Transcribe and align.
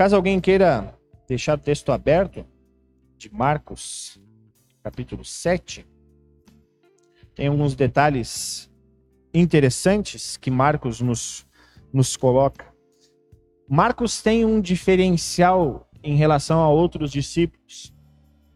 Caso 0.00 0.16
alguém 0.16 0.40
queira 0.40 0.98
deixar 1.28 1.58
o 1.58 1.60
texto 1.60 1.92
aberto, 1.92 2.46
de 3.18 3.30
Marcos, 3.30 4.18
capítulo 4.82 5.22
7, 5.22 5.86
tem 7.34 7.48
alguns 7.48 7.74
detalhes 7.74 8.72
interessantes 9.34 10.38
que 10.38 10.50
Marcos 10.50 11.02
nos, 11.02 11.46
nos 11.92 12.16
coloca. 12.16 12.64
Marcos 13.68 14.22
tem 14.22 14.42
um 14.42 14.58
diferencial 14.58 15.86
em 16.02 16.16
relação 16.16 16.60
a 16.60 16.70
outros 16.70 17.12
discípulos. 17.12 17.94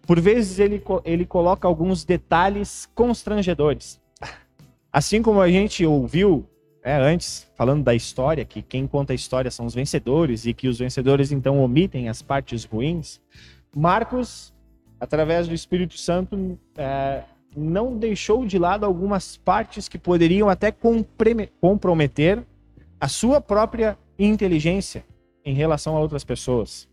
Por 0.07 0.19
vezes 0.19 0.59
ele, 0.59 0.83
ele 1.05 1.27
coloca 1.27 1.69
alguns 1.69 2.07
detalhes 2.07 2.89
constrangedores. 2.95 4.01
Assim 4.91 5.21
como 5.21 5.43
a 5.43 5.51
gente 5.51 5.85
ouviu 5.85 6.49
é, 6.85 6.97
antes, 6.97 7.51
falando 7.57 7.83
da 7.83 7.95
história, 7.95 8.45
que 8.45 8.61
quem 8.61 8.87
conta 8.87 9.15
a 9.15 9.17
história 9.17 9.51
são 9.51 9.65
os 9.65 9.75
vencedores 9.75 10.45
e 10.45 10.53
que 10.53 10.69
os 10.69 10.79
vencedores 10.79 11.33
então 11.33 11.59
omitem 11.59 12.11
as 12.11 12.21
partes 12.21 12.65
ruins, 12.65 13.23
Marcos, 13.75 14.53
através 15.01 15.49
do 15.49 15.55
Espírito 15.55 15.97
Santo, 15.97 16.59
é, 16.77 17.23
não 17.57 17.97
deixou 17.97 18.45
de 18.45 18.59
lado 18.59 18.85
algumas 18.85 19.39
partes 19.39 19.89
que 19.89 19.97
poderiam 19.97 20.51
até 20.51 20.71
comprometer 20.71 22.45
a 23.01 23.09
sua 23.09 23.41
própria 23.41 23.97
inteligência 24.19 25.07
em 25.43 25.55
relação 25.55 25.97
a 25.97 26.01
outras 26.01 26.23
pessoas. 26.23 26.87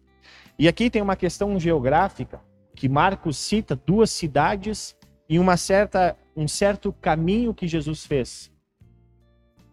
E 0.57 0.69
aqui 0.69 0.89
tem 0.89 1.01
uma 1.01 1.17
questão 1.17 1.59
geográfica 1.59 2.39
que 2.75 2.87
Marcos 2.87 3.35
cita 3.35 3.75
duas 3.75 4.09
cidades 4.09 4.95
e 5.27 5.37
uma 5.37 5.57
certa, 5.57 6.15
um 6.35 6.47
certo 6.47 6.93
caminho 6.93 7.53
que 7.53 7.67
Jesus 7.67 8.05
fez 8.05 8.50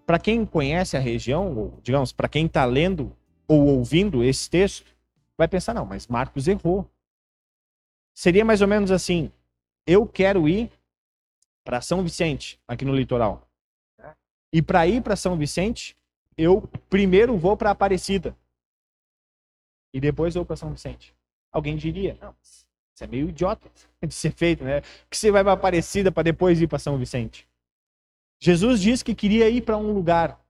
para 0.08 0.18
quem 0.18 0.46
conhece 0.46 0.96
a 0.96 1.00
região, 1.00 1.54
ou, 1.54 1.78
digamos, 1.82 2.12
para 2.12 2.30
quem 2.30 2.46
está 2.46 2.64
lendo 2.64 3.14
ou 3.46 3.66
ouvindo 3.66 4.24
esse 4.24 4.48
texto, 4.48 4.96
vai 5.36 5.46
pensar: 5.46 5.74
não, 5.74 5.84
mas 5.84 6.06
Marcos 6.06 6.48
errou. 6.48 6.90
Seria 8.14 8.42
mais 8.42 8.62
ou 8.62 8.68
menos 8.68 8.90
assim: 8.90 9.30
eu 9.86 10.06
quero 10.06 10.48
ir 10.48 10.72
para 11.62 11.82
São 11.82 12.02
Vicente, 12.02 12.58
aqui 12.66 12.86
no 12.86 12.96
litoral. 12.96 13.46
E 14.50 14.62
para 14.62 14.86
ir 14.86 15.02
para 15.02 15.14
São 15.14 15.36
Vicente, 15.36 15.94
eu 16.38 16.62
primeiro 16.88 17.36
vou 17.36 17.54
para 17.54 17.70
Aparecida. 17.70 18.34
E 19.92 20.00
depois 20.00 20.36
vou 20.36 20.44
para 20.46 20.56
São 20.56 20.72
Vicente. 20.72 21.14
Alguém 21.52 21.76
diria: 21.76 22.16
não, 22.18 22.34
isso 22.40 22.66
é 23.02 23.06
meio 23.06 23.28
idiota 23.28 23.70
de 24.02 24.14
ser 24.14 24.30
feito, 24.30 24.64
né? 24.64 24.80
Que 25.10 25.18
você 25.18 25.30
vai 25.30 25.44
para 25.44 25.52
Aparecida 25.52 26.10
para 26.10 26.22
depois 26.22 26.62
ir 26.62 26.66
para 26.66 26.78
São 26.78 26.96
Vicente. 26.96 27.46
Jesus 28.40 28.80
disse 28.80 29.04
que 29.04 29.14
queria 29.14 29.48
ir 29.48 29.62
para 29.62 29.76
um 29.76 29.92
lugar. 29.92 30.40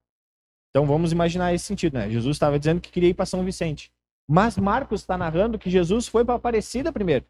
Então 0.71 0.87
vamos 0.87 1.13
imaginar 1.13 1.55
esse 1.55 1.65
sentido, 1.65 1.95
né? 1.95 2.11
Jesus 2.11 2.37
estava 2.37 2.59
dizendo 2.59 2.81
que 2.81 2.91
queria 2.91 3.09
ir 3.09 3.15
para 3.15 3.27
São 3.27 3.45
Vicente. 3.45 3.93
Mas 4.29 4.59
Marcos 4.59 5.01
está 5.01 5.17
narrando 5.17 5.59
que 5.59 5.71
Jesus 5.71 6.07
foi 6.07 6.25
para 6.25 6.35
Aparecida 6.35 6.93
primeiro, 6.93 7.25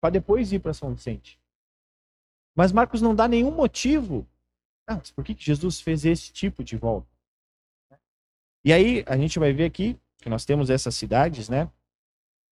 para 0.00 0.10
depois 0.10 0.52
ir 0.52 0.58
para 0.58 0.74
São 0.74 0.92
Vicente. 0.92 1.38
Mas 2.54 2.72
Marcos 2.72 3.00
não 3.00 3.14
dá 3.14 3.28
nenhum 3.28 3.52
motivo. 3.52 4.26
Ah, 4.88 4.96
mas 4.96 5.10
por 5.10 5.24
que 5.24 5.36
Jesus 5.38 5.80
fez 5.80 6.04
esse 6.04 6.32
tipo 6.32 6.64
de 6.64 6.76
volta? 6.76 7.08
E 8.64 8.72
aí 8.72 9.04
a 9.06 9.16
gente 9.16 9.38
vai 9.38 9.52
ver 9.52 9.64
aqui 9.64 9.96
que 10.18 10.28
nós 10.28 10.44
temos 10.44 10.70
essas 10.70 10.96
cidades, 10.96 11.48
né? 11.48 11.70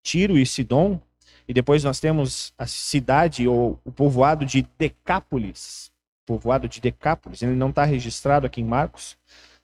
Tiro 0.04 0.38
e 0.38 0.46
Sidom, 0.46 1.02
e 1.48 1.54
depois 1.54 1.84
nós 1.84 2.00
temos 2.00 2.54
a 2.58 2.68
cidade 2.68 3.48
ou 3.48 3.80
o 3.84 3.92
povoado 3.92 4.46
de 4.46 4.62
Decápolis 4.78 5.93
povoado 6.26 6.68
de 6.68 6.82
Decápolis. 6.82 7.42
Ele 7.42 7.56
não 7.56 7.70
está 7.70 7.84
registrado 7.84 8.46
aqui 8.46 8.62
em 8.62 8.66
Marcos, 8.66 9.18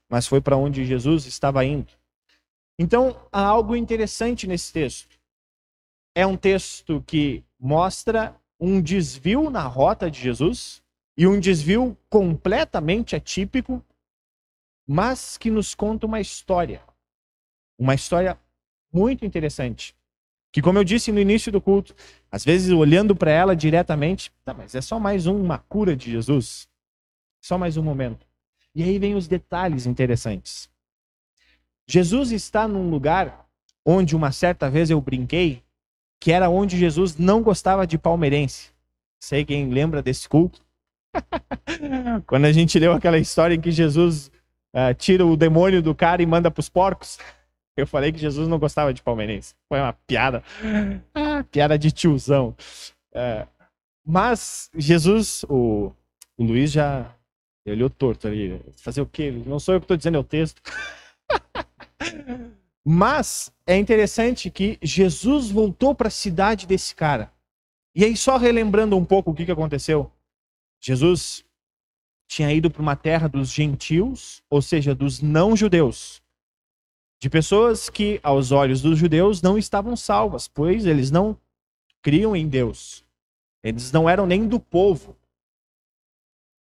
mas 0.09 0.27
foi 0.27 0.41
para 0.41 0.57
onde 0.57 0.85
Jesus 0.85 1.25
estava 1.25 1.63
indo. 1.65 1.91
Então, 2.77 3.19
há 3.31 3.41
algo 3.41 3.75
interessante 3.75 4.47
nesse 4.47 4.71
texto. 4.71 5.19
É 6.15 6.25
um 6.25 6.37
texto 6.37 7.03
que 7.05 7.43
mostra 7.59 8.35
um 8.59 8.81
desvio 8.81 9.49
na 9.49 9.63
rota 9.63 10.09
de 10.09 10.19
Jesus 10.19 10.81
e 11.17 11.27
um 11.27 11.39
desvio 11.39 11.97
completamente 12.09 13.15
atípico, 13.15 13.83
mas 14.87 15.37
que 15.37 15.51
nos 15.51 15.75
conta 15.75 16.05
uma 16.05 16.21
história. 16.21 16.81
Uma 17.77 17.93
história 17.93 18.39
muito 18.91 19.25
interessante. 19.25 19.95
Que, 20.51 20.61
como 20.61 20.79
eu 20.79 20.83
disse 20.83 21.11
no 21.11 21.19
início 21.19 21.51
do 21.51 21.61
culto, 21.61 21.95
às 22.31 22.43
vezes 22.43 22.71
olhando 22.71 23.15
para 23.15 23.31
ela 23.31 23.55
diretamente, 23.55 24.31
tá, 24.43 24.53
mas 24.53 24.73
é 24.73 24.81
só 24.81 24.99
mais 24.99 25.27
uma 25.27 25.59
cura 25.59 25.95
de 25.95 26.11
Jesus. 26.11 26.67
Só 27.41 27.57
mais 27.57 27.77
um 27.77 27.83
momento. 27.83 28.25
E 28.73 28.83
aí 28.83 28.97
vem 28.97 29.15
os 29.15 29.27
detalhes 29.27 29.85
interessantes. 29.85 30.69
Jesus 31.87 32.31
está 32.31 32.67
num 32.67 32.89
lugar 32.89 33.47
onde 33.85 34.15
uma 34.15 34.31
certa 34.31 34.69
vez 34.69 34.89
eu 34.89 35.01
brinquei 35.01 35.63
que 36.19 36.31
era 36.31 36.49
onde 36.49 36.77
Jesus 36.77 37.17
não 37.17 37.41
gostava 37.41 37.87
de 37.87 37.97
palmeirense. 37.97 38.71
Sei 39.19 39.45
quem 39.45 39.69
lembra 39.69 40.01
desse 40.01 40.27
culto. 40.27 40.61
Quando 42.27 42.45
a 42.45 42.51
gente 42.51 42.77
leu 42.77 42.93
aquela 42.93 43.17
história 43.17 43.55
em 43.55 43.61
que 43.61 43.71
Jesus 43.71 44.29
uh, 44.73 44.93
tira 44.97 45.25
o 45.25 45.37
demônio 45.37 45.81
do 45.81 45.95
cara 45.95 46.21
e 46.21 46.25
manda 46.25 46.51
para 46.51 46.59
os 46.59 46.69
porcos. 46.69 47.17
Eu 47.77 47.87
falei 47.87 48.11
que 48.11 48.19
Jesus 48.19 48.47
não 48.47 48.59
gostava 48.59 48.93
de 48.93 49.01
palmeirense. 49.01 49.55
Foi 49.67 49.79
uma 49.79 49.93
piada. 49.93 50.43
Ah, 51.13 51.43
piada 51.49 51.77
de 51.77 51.91
tiozão. 51.91 52.55
É, 53.13 53.47
mas 54.05 54.69
Jesus, 54.75 55.43
o, 55.47 55.91
o 56.37 56.43
Luiz 56.43 56.71
já 56.71 57.13
olhou 57.65 57.89
torto 57.89 58.27
ali. 58.27 58.59
Fazer 58.77 59.01
o 59.01 59.05
quê? 59.05 59.31
Não 59.45 59.59
sou 59.59 59.75
eu 59.75 59.79
que 59.79 59.85
estou 59.85 59.97
dizendo, 59.97 60.17
é 60.17 60.19
o 60.19 60.23
texto. 60.23 60.61
mas 62.85 63.51
é 63.65 63.77
interessante 63.77 64.49
que 64.49 64.77
Jesus 64.81 65.51
voltou 65.51 65.93
para 65.93 66.07
a 66.07 66.11
cidade 66.11 66.65
desse 66.65 66.95
cara. 66.95 67.31
E 67.95 68.03
aí, 68.03 68.15
só 68.15 68.37
relembrando 68.37 68.97
um 68.97 69.05
pouco 69.05 69.31
o 69.31 69.35
que, 69.35 69.45
que 69.45 69.51
aconteceu. 69.51 70.11
Jesus 70.81 71.43
tinha 72.27 72.53
ido 72.53 72.69
para 72.69 72.81
uma 72.81 72.95
terra 72.95 73.27
dos 73.27 73.51
gentios, 73.51 74.41
ou 74.49 74.61
seja, 74.61 74.93
dos 74.93 75.21
não-judeus 75.21 76.21
de 77.19 77.29
pessoas 77.29 77.89
que, 77.89 78.19
aos 78.23 78.51
olhos 78.51 78.81
dos 78.81 78.97
judeus, 78.97 79.41
não 79.41 79.57
estavam 79.57 79.95
salvas, 79.95 80.47
pois 80.47 80.85
eles 80.85 81.11
não 81.11 81.37
criam 82.01 82.35
em 82.35 82.47
Deus. 82.47 83.05
Eles 83.61 83.91
não 83.91 84.09
eram 84.09 84.25
nem 84.25 84.47
do 84.47 84.59
povo. 84.59 85.17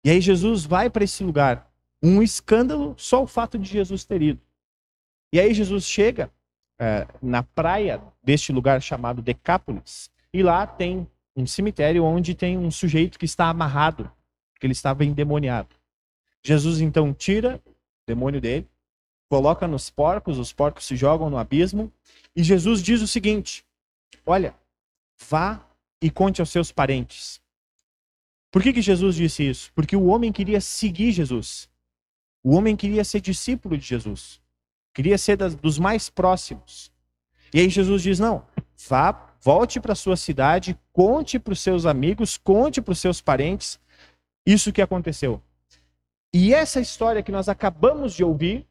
E 0.04 0.10
aí 0.10 0.20
Jesus 0.20 0.66
vai 0.66 0.90
para 0.90 1.04
esse 1.04 1.24
lugar. 1.24 1.72
Um 2.02 2.24
escândalo 2.24 2.96
só 2.98 3.24
o 3.24 3.28
fato 3.28 3.58
de 3.58 3.70
Jesus 3.70 4.04
ter 4.04 4.22
ido. 4.22 4.42
E 5.32 5.40
aí 5.40 5.54
Jesus 5.54 5.86
chega 5.86 6.32
é, 6.80 7.08
na 7.22 7.44
praia 7.44 8.02
deste 8.24 8.52
lugar 8.52 8.82
chamado 8.82 9.22
Decápolis. 9.22 10.10
E 10.34 10.42
lá 10.42 10.66
tem 10.66 11.08
um 11.36 11.46
cemitério 11.46 12.04
onde 12.04 12.34
tem 12.34 12.58
um 12.58 12.72
sujeito 12.72 13.20
que 13.20 13.26
está 13.26 13.48
amarrado, 13.48 14.12
que 14.60 14.66
ele 14.66 14.74
estava 14.74 15.06
endemoniado. 15.06 15.70
Jesus 16.44 16.82
então 16.82 17.14
tira 17.14 17.62
o 17.66 17.72
demônio 18.08 18.42
dele, 18.42 18.68
coloca 19.30 19.68
nos 19.68 19.90
porcos, 19.90 20.38
os 20.38 20.54
porcos 20.54 20.86
se 20.86 20.96
jogam 20.96 21.30
no 21.30 21.38
abismo. 21.38 21.92
E 22.36 22.44
Jesus 22.44 22.82
diz 22.82 23.02
o 23.02 23.08
seguinte: 23.08 23.66
Olha, 24.26 24.56
vá 25.30 25.66
e 26.02 26.10
conte 26.10 26.42
aos 26.42 26.50
seus 26.50 26.72
parentes. 26.72 27.42
Por 28.52 28.64
que, 28.64 28.74
que 28.74 28.82
Jesus 28.82 29.16
disse 29.16 29.48
isso? 29.48 29.72
Porque 29.74 29.96
o 29.96 30.06
homem 30.06 30.32
queria 30.32 30.62
seguir 30.62 31.12
Jesus. 31.12 31.70
O 32.44 32.56
homem 32.56 32.76
queria 32.76 33.04
ser 33.04 33.20
discípulo 33.20 33.78
de 33.78 33.86
Jesus. 33.86 34.42
Queria 34.94 35.18
ser 35.18 35.36
das, 35.36 35.54
dos 35.54 35.78
mais 35.78 36.10
próximos. 36.10 36.92
E 37.54 37.60
aí 37.60 37.70
Jesus 37.70 38.02
diz: 38.02 38.20
Não, 38.20 38.46
vá, 38.88 39.36
volte 39.42 39.80
para 39.80 39.96
sua 39.96 40.16
cidade, 40.16 40.78
conte 40.94 41.38
para 41.40 41.54
os 41.54 41.60
seus 41.60 41.86
amigos, 41.86 42.38
conte 42.38 42.82
para 42.82 42.94
os 42.94 43.00
seus 43.00 43.22
parentes 43.22 43.80
isso 44.46 44.72
que 44.72 44.82
aconteceu. 44.82 45.42
E 46.34 46.54
essa 46.54 46.80
história 46.80 47.24
que 47.24 47.32
nós 47.32 47.50
acabamos 47.50 48.14
de 48.14 48.24
ouvir 48.24 48.66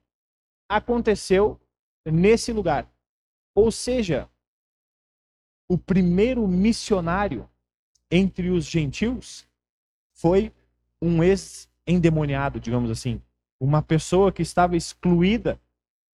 aconteceu 0.69 1.61
nesse 2.05 2.53
lugar. 2.53 2.89
Ou 3.55 3.71
seja, 3.71 4.29
o 5.69 5.77
primeiro 5.77 6.47
missionário 6.47 7.49
entre 8.11 8.51
os 8.51 8.67
gentios 8.67 9.47
foi 10.13 10.53
um 11.01 11.23
ex-endemoniado, 11.23 12.61
digamos 12.61 12.91
assim. 12.91 13.21
Uma 13.61 13.83
pessoa 13.83 14.31
que 14.31 14.43
estava 14.43 14.77
excluída 14.77 15.61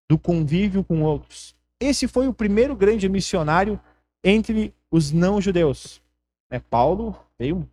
do 0.08 0.19
convívio 0.19 0.85
com 0.85 1.02
outros. 1.02 1.55
Esse 1.79 2.06
foi 2.06 2.29
o 2.29 2.35
primeiro 2.35 2.76
grande 2.76 3.08
missionário 3.08 3.81
entre 4.23 4.75
os 4.91 5.12
não-judeus. 5.12 6.02
É, 6.50 6.58
Paulo 6.58 7.17
veio 7.38 7.69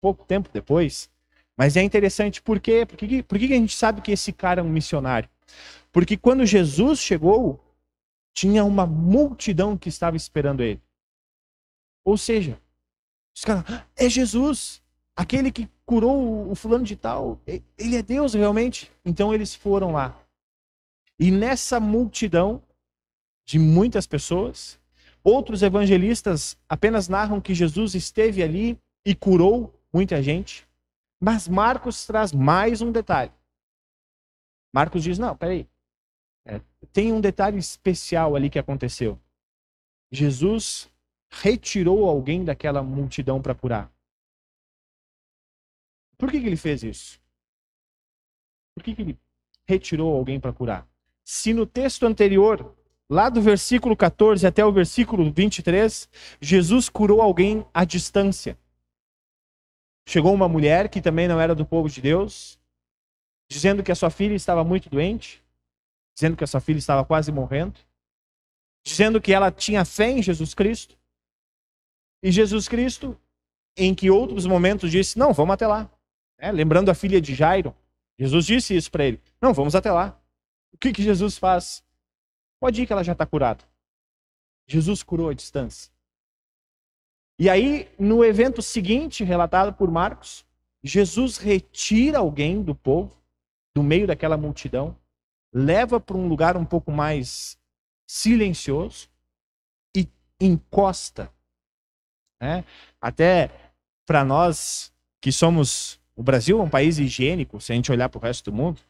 pouco 0.00 0.24
tempo 0.24 0.48
depois, 0.52 1.10
mas 1.56 1.76
é 1.76 1.82
interessante 1.82 2.40
por 2.40 2.60
quê? 2.60 2.86
Por 2.86 2.96
que, 2.96 3.22
por 3.22 3.38
que 3.38 3.46
a 3.46 3.56
gente 3.56 3.74
sabe 3.74 4.00
que 4.00 4.12
esse 4.12 4.32
cara 4.32 4.60
é 4.60 4.64
um 4.64 4.68
missionário? 4.68 5.28
Porque 5.92 6.16
quando 6.16 6.44
Jesus 6.46 7.00
chegou, 7.00 7.62
tinha 8.32 8.64
uma 8.64 8.86
multidão 8.86 9.76
que 9.76 9.88
estava 9.88 10.16
esperando 10.16 10.62
ele. 10.62 10.80
Ou 12.04 12.16
seja, 12.16 12.60
os 13.34 13.44
caras, 13.44 13.64
ah, 13.68 13.84
é 13.96 14.08
Jesus, 14.08 14.82
aquele 15.16 15.50
que 15.50 15.68
curou 15.84 16.50
o 16.50 16.54
fulano 16.54 16.84
de 16.84 16.96
tal, 16.96 17.40
ele 17.46 17.96
é 17.96 18.02
Deus 18.02 18.34
realmente. 18.34 18.90
Então 19.04 19.34
eles 19.34 19.54
foram 19.54 19.92
lá. 19.92 20.18
E 21.18 21.30
nessa 21.30 21.80
multidão, 21.80 22.62
de 23.48 23.58
muitas 23.58 24.06
pessoas. 24.06 24.78
Outros 25.24 25.62
evangelistas 25.62 26.58
apenas 26.68 27.08
narram 27.08 27.40
que 27.40 27.54
Jesus 27.54 27.94
esteve 27.94 28.42
ali 28.42 28.78
e 29.06 29.14
curou 29.14 29.74
muita 29.90 30.22
gente. 30.22 30.68
Mas 31.18 31.48
Marcos 31.48 32.04
traz 32.04 32.30
mais 32.30 32.82
um 32.82 32.92
detalhe. 32.92 33.32
Marcos 34.72 35.02
diz: 35.02 35.18
não, 35.18 35.36
peraí. 35.36 35.68
É, 36.44 36.60
tem 36.92 37.12
um 37.12 37.20
detalhe 37.20 37.58
especial 37.58 38.34
ali 38.34 38.48
que 38.48 38.58
aconteceu. 38.58 39.20
Jesus 40.10 40.90
retirou 41.30 42.08
alguém 42.08 42.44
daquela 42.44 42.82
multidão 42.82 43.40
para 43.40 43.54
curar. 43.54 43.92
Por 46.16 46.30
que, 46.30 46.40
que 46.40 46.46
ele 46.46 46.56
fez 46.56 46.82
isso? 46.82 47.20
Por 48.74 48.82
que, 48.82 48.94
que 48.94 49.02
ele 49.02 49.18
retirou 49.66 50.16
alguém 50.16 50.40
para 50.40 50.52
curar? 50.52 50.88
Se 51.24 51.52
no 51.52 51.66
texto 51.66 52.06
anterior, 52.06 52.74
lá 53.08 53.28
do 53.28 53.40
versículo 53.40 53.96
14 53.96 54.46
até 54.46 54.64
o 54.64 54.72
versículo 54.72 55.30
23, 55.30 56.08
Jesus 56.40 56.88
curou 56.88 57.20
alguém 57.20 57.64
à 57.72 57.84
distância. 57.84 58.58
Chegou 60.08 60.32
uma 60.32 60.48
mulher 60.48 60.88
que 60.88 61.02
também 61.02 61.28
não 61.28 61.38
era 61.38 61.54
do 61.54 61.66
povo 61.66 61.88
de 61.88 62.00
Deus, 62.00 62.57
dizendo 63.48 63.82
que 63.82 63.90
a 63.90 63.94
sua 63.94 64.10
filha 64.10 64.34
estava 64.34 64.62
muito 64.62 64.88
doente, 64.90 65.42
dizendo 66.14 66.36
que 66.36 66.44
a 66.44 66.46
sua 66.46 66.60
filha 66.60 66.78
estava 66.78 67.04
quase 67.04 67.32
morrendo, 67.32 67.78
dizendo 68.84 69.20
que 69.20 69.32
ela 69.32 69.50
tinha 69.50 69.84
fé 69.84 70.10
em 70.10 70.22
Jesus 70.22 70.54
Cristo. 70.54 70.96
E 72.22 72.30
Jesus 72.30 72.68
Cristo, 72.68 73.18
em 73.76 73.94
que 73.94 74.10
outros 74.10 74.44
momentos 74.46 74.90
disse: 74.90 75.18
Não, 75.18 75.32
vamos 75.32 75.54
até 75.54 75.66
lá. 75.66 75.90
É, 76.36 76.52
lembrando 76.52 76.90
a 76.90 76.94
filha 76.94 77.20
de 77.20 77.34
Jairo, 77.34 77.74
Jesus 78.18 78.44
disse 78.46 78.76
isso 78.76 78.90
para 78.90 79.04
ele: 79.04 79.20
Não, 79.40 79.54
vamos 79.54 79.74
até 79.74 79.90
lá. 79.90 80.20
O 80.72 80.78
que, 80.78 80.92
que 80.92 81.02
Jesus 81.02 81.38
faz? 81.38 81.82
Pode 82.60 82.82
ir 82.82 82.86
que 82.86 82.92
ela 82.92 83.04
já 83.04 83.12
está 83.12 83.24
curada. 83.24 83.64
Jesus 84.66 85.02
curou 85.02 85.30
a 85.30 85.34
distância. 85.34 85.90
E 87.38 87.48
aí, 87.48 87.88
no 87.98 88.24
evento 88.24 88.60
seguinte, 88.60 89.22
relatado 89.22 89.72
por 89.72 89.90
Marcos, 89.90 90.44
Jesus 90.82 91.38
retira 91.38 92.18
alguém 92.18 92.62
do 92.62 92.74
povo, 92.74 93.16
do 93.78 93.82
meio 93.84 94.08
daquela 94.08 94.36
multidão, 94.36 94.96
leva 95.54 96.00
para 96.00 96.16
um 96.16 96.26
lugar 96.26 96.56
um 96.56 96.64
pouco 96.64 96.90
mais 96.90 97.56
silencioso 98.10 99.08
e 99.96 100.08
encosta. 100.40 101.30
Né? 102.42 102.64
Até 103.00 103.48
para 104.04 104.24
nós 104.24 104.92
que 105.20 105.30
somos. 105.30 106.00
O 106.16 106.22
Brasil 106.24 106.58
é 106.58 106.62
um 106.62 106.68
país 106.68 106.98
higiênico, 106.98 107.60
se 107.60 107.70
a 107.70 107.76
gente 107.76 107.92
olhar 107.92 108.08
para 108.08 108.18
o 108.18 108.22
resto 108.22 108.50
do 108.50 108.56
mundo. 108.56 108.80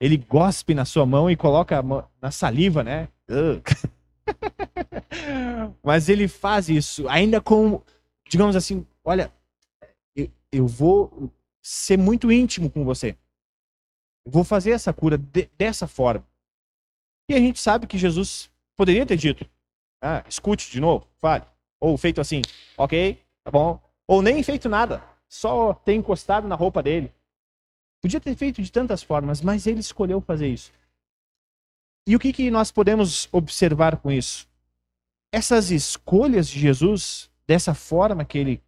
Ele 0.00 0.16
gospe 0.16 0.74
na 0.74 0.84
sua 0.84 1.06
mão 1.06 1.30
e 1.30 1.36
coloca 1.36 1.80
na 2.20 2.32
saliva, 2.32 2.82
né? 2.82 3.06
Mas 5.84 6.08
ele 6.08 6.26
faz 6.26 6.68
isso, 6.68 7.08
ainda 7.08 7.40
com, 7.40 7.80
digamos 8.28 8.56
assim, 8.56 8.84
olha, 9.04 9.32
eu, 10.16 10.28
eu 10.50 10.66
vou 10.66 11.30
ser 11.62 11.96
muito 11.96 12.32
íntimo 12.32 12.68
com 12.68 12.84
você. 12.84 13.16
Vou 14.26 14.44
fazer 14.44 14.70
essa 14.70 14.92
cura 14.92 15.18
de, 15.18 15.48
dessa 15.58 15.86
forma. 15.86 16.26
E 17.28 17.34
a 17.34 17.38
gente 17.38 17.58
sabe 17.58 17.86
que 17.86 17.98
Jesus 17.98 18.50
poderia 18.76 19.06
ter 19.06 19.16
dito, 19.16 19.48
ah, 20.02 20.24
escute 20.28 20.70
de 20.70 20.80
novo, 20.80 21.06
fale. 21.20 21.44
Ou 21.80 21.96
feito 21.96 22.20
assim, 22.20 22.42
ok, 22.76 23.22
tá 23.42 23.50
bom. 23.50 23.80
Ou 24.06 24.22
nem 24.22 24.42
feito 24.42 24.68
nada, 24.68 25.02
só 25.28 25.74
ter 25.74 25.94
encostado 25.94 26.46
na 26.46 26.54
roupa 26.54 26.82
dele. 26.82 27.12
Podia 28.02 28.20
ter 28.20 28.36
feito 28.36 28.60
de 28.60 28.70
tantas 28.70 29.02
formas, 29.02 29.40
mas 29.40 29.66
ele 29.66 29.80
escolheu 29.80 30.20
fazer 30.20 30.48
isso. 30.48 30.72
E 32.06 32.14
o 32.14 32.18
que, 32.18 32.32
que 32.32 32.50
nós 32.50 32.70
podemos 32.70 33.28
observar 33.32 33.96
com 33.96 34.12
isso? 34.12 34.46
Essas 35.32 35.70
escolhas 35.70 36.48
de 36.48 36.60
Jesus, 36.60 37.30
dessa 37.46 37.74
forma 37.74 38.24
que 38.24 38.36
ele 38.36 38.62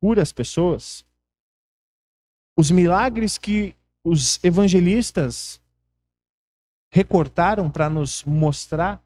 cura 0.00 0.22
as 0.22 0.32
pessoas, 0.32 1.04
os 2.56 2.70
milagres 2.70 3.36
que 3.36 3.76
os 4.08 4.42
evangelistas 4.42 5.60
recortaram 6.90 7.70
para 7.70 7.90
nos 7.90 8.24
mostrar, 8.24 9.02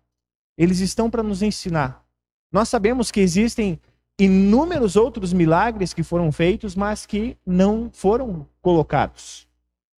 eles 0.57 0.79
estão 0.81 1.11
para 1.11 1.23
nos 1.23 1.43
ensinar. 1.43 2.05
Nós 2.51 2.69
sabemos 2.69 3.11
que 3.11 3.21
existem 3.21 3.81
inúmeros 4.19 4.95
outros 4.95 5.33
milagres 5.33 5.93
que 5.93 6.03
foram 6.03 6.31
feitos, 6.31 6.77
mas 6.77 7.07
que 7.07 7.37
não 7.45 7.91
foram 7.91 8.47
colocados 8.61 9.49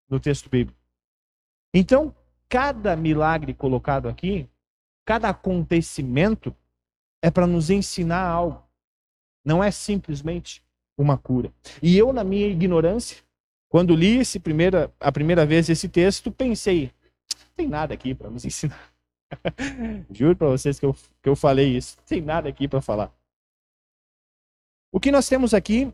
no 0.08 0.18
texto 0.18 0.48
bíblico. 0.48 0.78
Então, 1.74 2.14
cada 2.48 2.96
milagre 2.96 3.52
colocado 3.52 4.08
aqui, 4.08 4.48
cada 5.04 5.28
acontecimento, 5.28 6.54
é 7.20 7.30
para 7.30 7.46
nos 7.46 7.68
ensinar 7.70 8.24
algo. 8.24 8.62
Não 9.44 9.62
é 9.62 9.70
simplesmente 9.70 10.62
uma 10.96 11.18
cura. 11.18 11.52
E 11.82 11.98
eu, 11.98 12.12
na 12.12 12.22
minha 12.22 12.46
ignorância, 12.46 13.18
quando 13.74 13.96
li 13.96 14.18
esse 14.18 14.38
primeira, 14.38 14.88
a 15.00 15.10
primeira 15.10 15.44
vez 15.44 15.68
esse 15.68 15.88
texto, 15.88 16.30
pensei: 16.30 16.92
não 17.40 17.54
tem 17.56 17.66
nada 17.66 17.92
aqui 17.92 18.14
para 18.14 18.30
nos 18.30 18.44
ensinar. 18.44 18.94
Juro 20.12 20.36
para 20.36 20.46
vocês 20.46 20.78
que 20.78 20.86
eu, 20.86 20.94
que 21.20 21.28
eu 21.28 21.34
falei 21.34 21.76
isso. 21.76 21.96
Não 21.96 22.04
tem 22.04 22.20
nada 22.20 22.48
aqui 22.48 22.68
para 22.68 22.80
falar. 22.80 23.12
O 24.92 25.00
que 25.00 25.10
nós 25.10 25.28
temos 25.28 25.52
aqui 25.52 25.92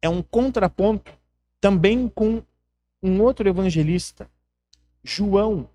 é 0.00 0.08
um 0.08 0.22
contraponto 0.22 1.12
também 1.60 2.08
com 2.08 2.42
um 3.02 3.20
outro 3.20 3.46
evangelista, 3.46 4.26
João, 5.04 5.68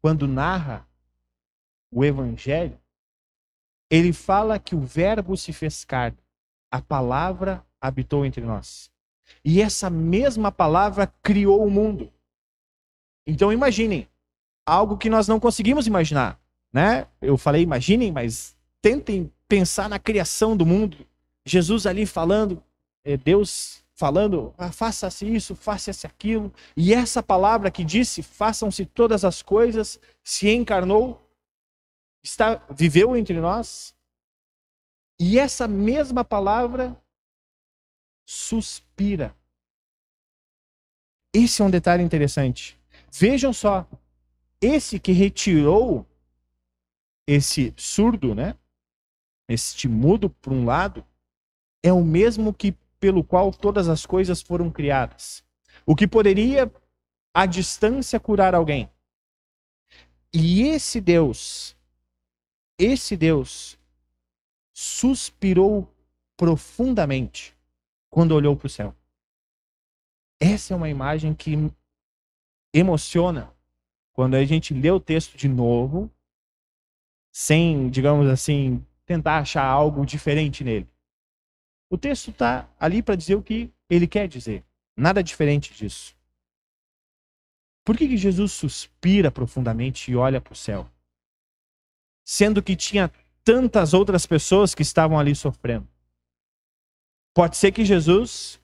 quando 0.00 0.28
narra 0.28 0.86
o 1.90 2.04
evangelho, 2.04 2.78
ele 3.90 4.12
fala 4.12 4.60
que 4.60 4.76
o 4.76 4.80
Verbo 4.80 5.36
se 5.36 5.52
fez 5.52 5.84
carne, 5.84 6.18
a 6.70 6.80
palavra 6.80 7.66
habitou 7.80 8.24
entre 8.24 8.44
nós. 8.44 8.92
E 9.44 9.60
essa 9.60 9.88
mesma 9.88 10.52
palavra 10.52 11.06
criou 11.22 11.64
o 11.64 11.70
mundo. 11.70 12.12
Então 13.26 13.52
imaginem, 13.52 14.08
algo 14.66 14.96
que 14.96 15.10
nós 15.10 15.28
não 15.28 15.40
conseguimos 15.40 15.86
imaginar, 15.86 16.40
né? 16.72 17.06
Eu 17.20 17.36
falei 17.36 17.62
imaginem, 17.62 18.12
mas 18.12 18.56
tentem 18.80 19.32
pensar 19.48 19.88
na 19.88 19.98
criação 19.98 20.56
do 20.56 20.64
mundo. 20.64 21.06
Jesus 21.44 21.86
ali 21.86 22.06
falando, 22.06 22.62
é, 23.04 23.16
Deus 23.16 23.82
falando, 23.94 24.54
ah, 24.56 24.72
faça-se 24.72 25.26
isso, 25.26 25.54
faça-se 25.54 26.06
aquilo. 26.06 26.52
E 26.76 26.94
essa 26.94 27.22
palavra 27.22 27.70
que 27.70 27.84
disse, 27.84 28.22
façam-se 28.22 28.86
todas 28.86 29.24
as 29.24 29.42
coisas, 29.42 30.00
se 30.24 30.48
encarnou, 30.48 31.20
está 32.22 32.62
viveu 32.70 33.14
entre 33.16 33.38
nós. 33.40 33.94
E 35.18 35.38
essa 35.38 35.68
mesma 35.68 36.24
palavra 36.24 36.96
suspira. 38.30 39.36
Esse 41.34 41.62
é 41.62 41.64
um 41.64 41.70
detalhe 41.70 42.00
interessante. 42.00 42.78
Vejam 43.10 43.52
só, 43.52 43.84
esse 44.60 45.00
que 45.00 45.10
retirou 45.10 46.06
esse 47.26 47.74
surdo, 47.76 48.32
né? 48.32 48.56
Este 49.48 49.88
mudo 49.88 50.30
por 50.30 50.52
um 50.52 50.64
lado, 50.64 51.04
é 51.82 51.92
o 51.92 52.04
mesmo 52.04 52.54
que 52.54 52.70
pelo 53.00 53.24
qual 53.24 53.52
todas 53.52 53.88
as 53.88 54.06
coisas 54.06 54.40
foram 54.40 54.70
criadas. 54.70 55.42
O 55.84 55.96
que 55.96 56.06
poderia 56.06 56.72
à 57.34 57.46
distância 57.46 58.20
curar 58.20 58.54
alguém. 58.54 58.88
E 60.32 60.62
esse 60.62 61.00
Deus, 61.00 61.76
esse 62.78 63.16
Deus 63.16 63.76
suspirou 64.72 65.92
profundamente 66.36 67.58
quando 68.10 68.32
olhou 68.32 68.56
para 68.56 68.66
o 68.66 68.70
céu. 68.70 68.94
Essa 70.40 70.74
é 70.74 70.76
uma 70.76 70.88
imagem 70.88 71.32
que 71.34 71.54
emociona 72.74 73.54
quando 74.12 74.34
a 74.34 74.44
gente 74.44 74.74
lê 74.74 74.90
o 74.90 75.00
texto 75.00 75.36
de 75.36 75.48
novo, 75.48 76.10
sem, 77.32 77.88
digamos 77.88 78.28
assim, 78.28 78.84
tentar 79.06 79.38
achar 79.38 79.64
algo 79.64 80.04
diferente 80.04 80.64
nele. 80.64 80.88
O 81.88 81.96
texto 81.96 82.30
está 82.30 82.68
ali 82.78 83.02
para 83.02 83.16
dizer 83.16 83.34
o 83.34 83.42
que 83.42 83.72
ele 83.88 84.06
quer 84.06 84.28
dizer. 84.28 84.64
Nada 84.96 85.22
diferente 85.22 85.72
disso. 85.74 86.14
Por 87.84 87.96
que, 87.96 88.06
que 88.06 88.16
Jesus 88.16 88.52
suspira 88.52 89.30
profundamente 89.30 90.10
e 90.10 90.16
olha 90.16 90.40
para 90.40 90.52
o 90.52 90.56
céu? 90.56 90.88
Sendo 92.24 92.62
que 92.62 92.76
tinha 92.76 93.10
tantas 93.42 93.94
outras 93.94 94.26
pessoas 94.26 94.74
que 94.74 94.82
estavam 94.82 95.18
ali 95.18 95.34
sofrendo. 95.34 95.88
Pode 97.32 97.56
ser 97.56 97.72
que 97.72 97.84
Jesus, 97.84 98.60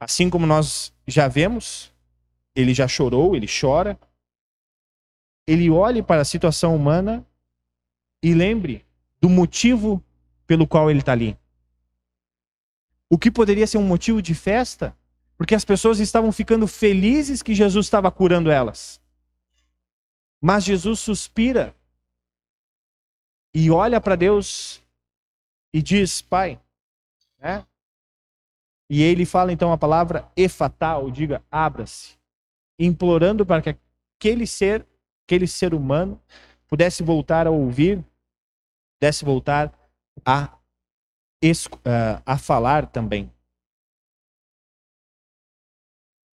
assim 0.00 0.28
como 0.28 0.46
nós 0.46 0.92
já 1.06 1.28
vemos, 1.28 1.92
ele 2.54 2.74
já 2.74 2.88
chorou, 2.88 3.36
ele 3.36 3.46
chora. 3.46 3.98
Ele 5.46 5.70
olhe 5.70 6.02
para 6.02 6.22
a 6.22 6.24
situação 6.24 6.74
humana 6.74 7.24
e 8.22 8.34
lembre 8.34 8.84
do 9.20 9.28
motivo 9.28 10.02
pelo 10.46 10.66
qual 10.66 10.90
ele 10.90 10.98
está 10.98 11.12
ali. 11.12 11.38
O 13.08 13.16
que 13.16 13.30
poderia 13.30 13.66
ser 13.66 13.78
um 13.78 13.86
motivo 13.86 14.20
de 14.20 14.34
festa, 14.34 14.94
porque 15.36 15.54
as 15.54 15.64
pessoas 15.64 16.00
estavam 16.00 16.32
ficando 16.32 16.66
felizes 16.66 17.42
que 17.42 17.54
Jesus 17.54 17.86
estava 17.86 18.10
curando 18.10 18.50
elas. 18.50 19.00
Mas 20.40 20.64
Jesus 20.64 20.98
suspira 20.98 21.74
e 23.54 23.70
olha 23.70 24.00
para 24.00 24.16
Deus 24.16 24.82
e 25.72 25.80
diz: 25.80 26.20
Pai, 26.20 26.60
né? 27.38 27.64
E 28.90 29.02
ele 29.02 29.26
fala 29.26 29.52
então 29.52 29.72
a 29.72 29.78
palavra 29.78 30.30
efatá, 30.36 30.96
ou 30.96 31.10
diga, 31.10 31.44
abra-se, 31.50 32.16
implorando 32.78 33.44
para 33.44 33.60
que 33.60 33.76
aquele 34.16 34.46
ser, 34.46 34.86
aquele 35.26 35.46
ser 35.46 35.74
humano 35.74 36.20
pudesse 36.66 37.02
voltar 37.02 37.46
a 37.46 37.50
ouvir, 37.50 38.04
pudesse 38.98 39.24
voltar 39.24 39.72
a, 40.24 40.56
a 42.24 42.38
falar 42.38 42.86
também. 42.86 43.30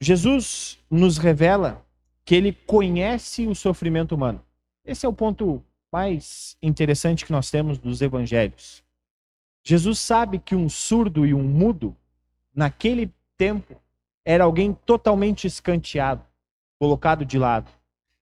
Jesus 0.01 0.79
nos 0.91 1.19
revela 1.19 1.85
que 2.25 2.35
ele 2.35 2.53
conhece 2.53 3.47
o 3.47 3.55
sofrimento 3.55 4.15
humano. 4.15 4.45
Esse 4.85 5.07
é 5.07 5.09
o 5.09 5.13
ponto 5.13 5.65
mais 5.93 6.57
interessante 6.63 7.25
que 7.25 7.33
nós 7.33 7.51
temos 7.51 7.79
dos 7.79 8.03
evangelhos. 8.03 8.85
Jesus 9.65 9.99
sabe 9.99 10.39
que 10.39 10.55
um 10.55 10.69
surdo 10.69 11.25
e 11.25 11.33
um 11.33 11.43
mudo, 11.43 11.97
naquele 12.55 13.13
tempo, 13.37 13.77
era 14.25 14.45
alguém 14.45 14.73
totalmente 14.87 15.47
escanteado, 15.47 16.25
colocado 16.79 17.25
de 17.25 17.39
lado. 17.39 17.71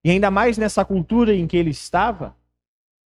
E 0.05 0.11
ainda 0.11 0.31
mais 0.31 0.59
nessa 0.59 0.85
cultura 0.85 1.35
em 1.35 1.47
que 1.47 1.57
ele 1.57 1.71
estava, 1.71 2.35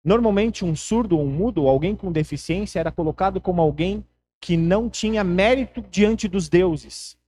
normalmente 0.02 0.64
um 0.64 0.74
surdo 0.74 1.18
ou 1.18 1.24
um 1.24 1.30
mudo, 1.30 1.68
alguém 1.68 1.94
com 1.94 2.10
deficiência, 2.10 2.80
era 2.80 2.92
colocado 2.92 3.40
como 3.40 3.60
alguém 3.60 4.04
que 4.40 4.56
não 4.56 4.88
tinha 4.88 5.24
mérito 5.24 5.82
diante 5.90 6.28
dos 6.28 6.48
deuses. 6.48 7.18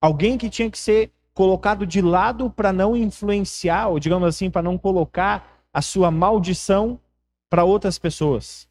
Alguém 0.00 0.36
que 0.36 0.50
tinha 0.50 0.70
que 0.70 0.78
ser 0.78 1.10
colocado 1.32 1.86
de 1.86 2.02
lado 2.02 2.50
para 2.50 2.72
não 2.72 2.96
influenciar, 2.96 3.88
ou 3.88 3.98
digamos 3.98 4.28
assim, 4.28 4.50
para 4.50 4.62
não 4.62 4.76
colocar 4.76 5.64
a 5.72 5.80
sua 5.80 6.10
maldição 6.10 7.00
para 7.48 7.64
outras 7.64 7.98
pessoas. 7.98 8.68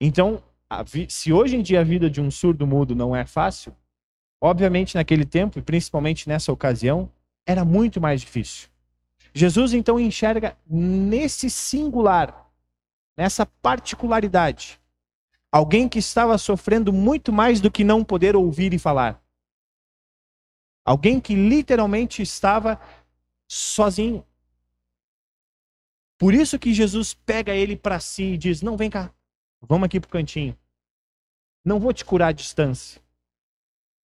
Então, 0.00 0.42
se 1.08 1.32
hoje 1.32 1.56
em 1.56 1.62
dia 1.62 1.80
a 1.80 1.84
vida 1.84 2.10
de 2.10 2.20
um 2.20 2.30
surdo 2.30 2.66
mudo 2.66 2.94
não 2.94 3.16
é 3.16 3.24
fácil, 3.24 3.74
obviamente 4.40 4.94
naquele 4.94 5.24
tempo, 5.24 5.58
e 5.58 5.62
principalmente 5.62 6.28
nessa 6.28 6.52
ocasião, 6.52 7.10
era 7.46 7.64
muito 7.64 8.00
mais 8.00 8.20
difícil. 8.20 8.68
Jesus 9.32 9.72
então 9.72 9.98
enxerga 9.98 10.56
nesse 10.68 11.48
singular, 11.48 12.50
nessa 13.16 13.46
particularidade, 13.46 14.80
alguém 15.50 15.88
que 15.88 15.98
estava 15.98 16.36
sofrendo 16.36 16.92
muito 16.92 17.32
mais 17.32 17.60
do 17.60 17.70
que 17.70 17.84
não 17.84 18.04
poder 18.04 18.36
ouvir 18.36 18.74
e 18.74 18.78
falar. 18.78 19.22
Alguém 20.84 21.20
que 21.20 21.34
literalmente 21.34 22.22
estava 22.22 22.80
sozinho. 23.46 24.24
Por 26.18 26.34
isso 26.34 26.58
que 26.58 26.74
Jesus 26.74 27.14
pega 27.14 27.54
ele 27.54 27.76
para 27.76 28.00
si 28.00 28.32
e 28.32 28.38
diz: 28.38 28.62
Não, 28.62 28.76
vem 28.76 28.90
cá, 28.90 29.12
Vamos 29.60 29.86
aqui 29.86 30.00
pro 30.00 30.10
cantinho. 30.10 30.56
Não 31.64 31.80
vou 31.80 31.92
te 31.92 32.04
curar 32.04 32.28
à 32.28 32.32
distância. 32.32 33.00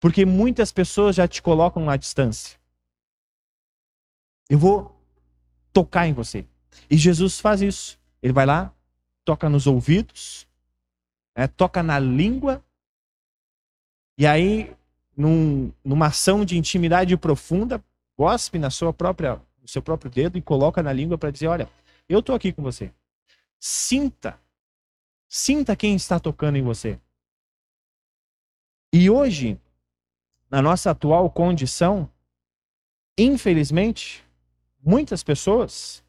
Porque 0.00 0.26
muitas 0.26 0.70
pessoas 0.72 1.16
já 1.16 1.26
te 1.26 1.40
colocam 1.40 1.88
à 1.88 1.96
distância. 1.96 2.58
Eu 4.48 4.58
vou 4.58 4.94
tocar 5.72 6.06
em 6.06 6.12
você. 6.12 6.46
E 6.90 6.96
Jesus 6.96 7.40
faz 7.40 7.62
isso. 7.62 7.98
Ele 8.22 8.32
vai 8.32 8.46
lá, 8.46 8.74
toca 9.24 9.48
nos 9.48 9.66
ouvidos, 9.66 10.46
é, 11.34 11.46
toca 11.46 11.82
na 11.82 11.98
língua, 11.98 12.62
e 14.16 14.26
aí, 14.26 14.74
num, 15.16 15.72
numa 15.84 16.06
ação 16.06 16.44
de 16.44 16.56
intimidade 16.56 17.16
profunda, 17.16 17.82
gospe 18.16 18.58
na 18.58 18.70
sua 18.70 18.92
própria, 18.92 19.40
no 19.60 19.66
seu 19.66 19.82
próprio 19.82 20.10
dedo 20.10 20.38
e 20.38 20.42
coloca 20.42 20.82
na 20.82 20.92
língua 20.92 21.18
para 21.18 21.30
dizer: 21.30 21.48
Olha, 21.48 21.68
eu 22.08 22.20
estou 22.20 22.34
aqui 22.34 22.52
com 22.52 22.62
você. 22.62 22.92
Sinta 23.58 24.38
Sinta 25.36 25.74
quem 25.74 25.96
está 25.96 26.20
tocando 26.20 26.58
em 26.58 26.62
você. 26.62 26.96
E 28.92 29.10
hoje, 29.10 29.60
na 30.48 30.62
nossa 30.62 30.92
atual 30.92 31.28
condição, 31.28 32.08
infelizmente, 33.18 34.24
muitas 34.78 35.24
pessoas 35.24 36.04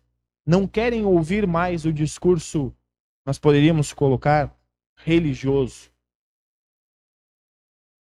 não 0.46 0.68
querem 0.68 1.06
ouvir 1.06 1.48
mais 1.48 1.86
o 1.86 1.92
discurso, 1.92 2.72
nós 3.26 3.40
poderíamos 3.40 3.92
colocar, 3.92 4.56
religioso. 4.96 5.92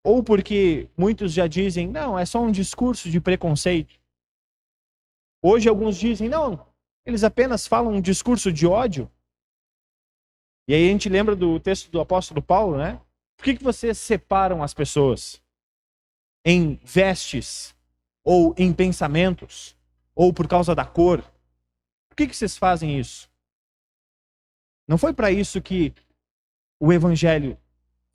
Ou 0.03 0.25
porque 0.25 0.89
muitos 0.99 1.33
já 1.33 1.47
dizem, 1.47 1.87
não, 1.87 2.19
é 2.19 2.27
só 2.27 2.41
um 2.41 2.51
discurso 2.51 3.09
de 3.09 3.21
preconceito. 3.21 3.95
Hoje 5.41 5.69
alguns 5.69 5.97
dizem, 5.97 6.29
não, 6.29 6.67
eles 7.07 7.23
apenas 7.23 7.65
falam 7.65 7.93
um 7.93 8.01
discurso 8.01 8.53
de 8.53 8.67
ódio. 8.67 9.09
E 10.69 10.75
aí 10.75 10.89
a 10.89 10.93
gente 10.93 11.09
lembra 11.09 11.35
do 11.35 11.59
texto 11.59 11.91
do 11.91 12.01
apóstolo 12.01 12.41
Paulo, 12.41 12.79
né? 12.79 13.01
Por 13.37 13.45
que, 13.45 13.57
que 13.57 13.65
vocês 13.65 13.99
separam 13.99 14.63
as 14.63 14.73
pessoas? 14.73 15.43
Em 16.45 16.79
vestes, 16.85 17.75
ou 18.25 18.55
em 18.57 18.73
pensamentos, 18.73 19.77
ou 20.15 20.33
por 20.33 20.47
causa 20.47 20.75
da 20.75 20.85
cor? 20.85 21.23
Por 22.09 22.17
que, 22.17 22.27
que 22.27 22.37
vocês 22.37 22.57
fazem 22.57 22.99
isso? 22.99 23.31
Não 24.87 24.99
foi 24.99 25.13
para 25.13 25.31
isso 25.31 25.61
que 25.61 25.93
o 26.79 26.93
evangelho 26.93 27.59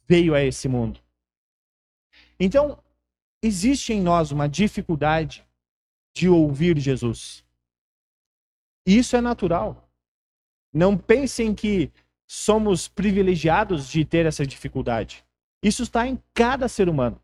veio 0.05 0.33
a 0.33 0.41
esse 0.41 0.67
mundo. 0.67 0.99
Então, 2.39 2.81
existe 3.41 3.93
em 3.93 4.01
nós 4.01 4.31
uma 4.31 4.47
dificuldade 4.47 5.45
de 6.15 6.29
ouvir 6.29 6.77
Jesus. 6.79 7.43
Isso 8.85 9.15
é 9.15 9.21
natural. 9.21 9.89
Não 10.73 10.97
pensem 10.97 11.53
que 11.53 11.91
somos 12.27 12.87
privilegiados 12.87 13.89
de 13.89 14.03
ter 14.03 14.25
essa 14.25 14.45
dificuldade. 14.45 15.25
Isso 15.63 15.83
está 15.83 16.05
em 16.05 16.21
cada 16.33 16.67
ser 16.67 16.89
humano. 16.89 17.19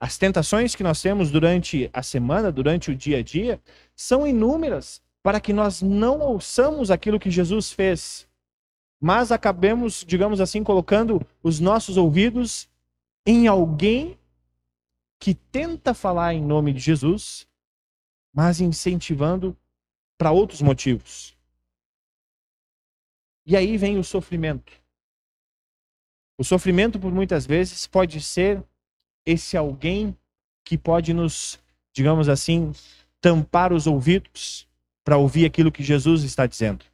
As 0.00 0.18
tentações 0.18 0.74
que 0.74 0.82
nós 0.82 1.00
temos 1.00 1.30
durante 1.30 1.88
a 1.92 2.02
semana, 2.02 2.50
durante 2.50 2.90
o 2.90 2.96
dia 2.96 3.18
a 3.18 3.22
dia, 3.22 3.60
são 3.94 4.26
inúmeras 4.26 5.00
para 5.22 5.40
que 5.40 5.52
nós 5.52 5.80
não 5.80 6.20
ouçamos 6.20 6.90
aquilo 6.90 7.20
que 7.20 7.30
Jesus 7.30 7.70
fez, 7.70 8.26
mas 9.00 9.30
acabemos, 9.30 10.04
digamos 10.06 10.40
assim, 10.40 10.64
colocando 10.64 11.24
os 11.42 11.60
nossos 11.60 11.96
ouvidos 11.96 12.68
em 13.26 13.46
alguém 13.46 14.18
que 15.18 15.34
tenta 15.34 15.92
falar 15.92 16.34
em 16.34 16.42
nome 16.42 16.72
de 16.72 16.80
Jesus, 16.80 17.46
mas 18.32 18.60
incentivando 18.60 19.56
para 20.16 20.30
outros 20.30 20.62
motivos. 20.62 21.36
E 23.50 23.56
aí 23.56 23.76
vem 23.76 23.98
o 23.98 24.04
sofrimento. 24.04 24.72
O 26.38 26.44
sofrimento, 26.44 27.00
por 27.00 27.10
muitas 27.10 27.44
vezes, 27.44 27.84
pode 27.84 28.20
ser 28.20 28.62
esse 29.26 29.56
alguém 29.56 30.16
que 30.64 30.78
pode 30.78 31.12
nos, 31.12 31.58
digamos 31.92 32.28
assim, 32.28 32.72
tampar 33.20 33.72
os 33.72 33.88
ouvidos 33.88 34.68
para 35.02 35.16
ouvir 35.16 35.46
aquilo 35.46 35.72
que 35.72 35.82
Jesus 35.82 36.22
está 36.22 36.46
dizendo. 36.46 36.84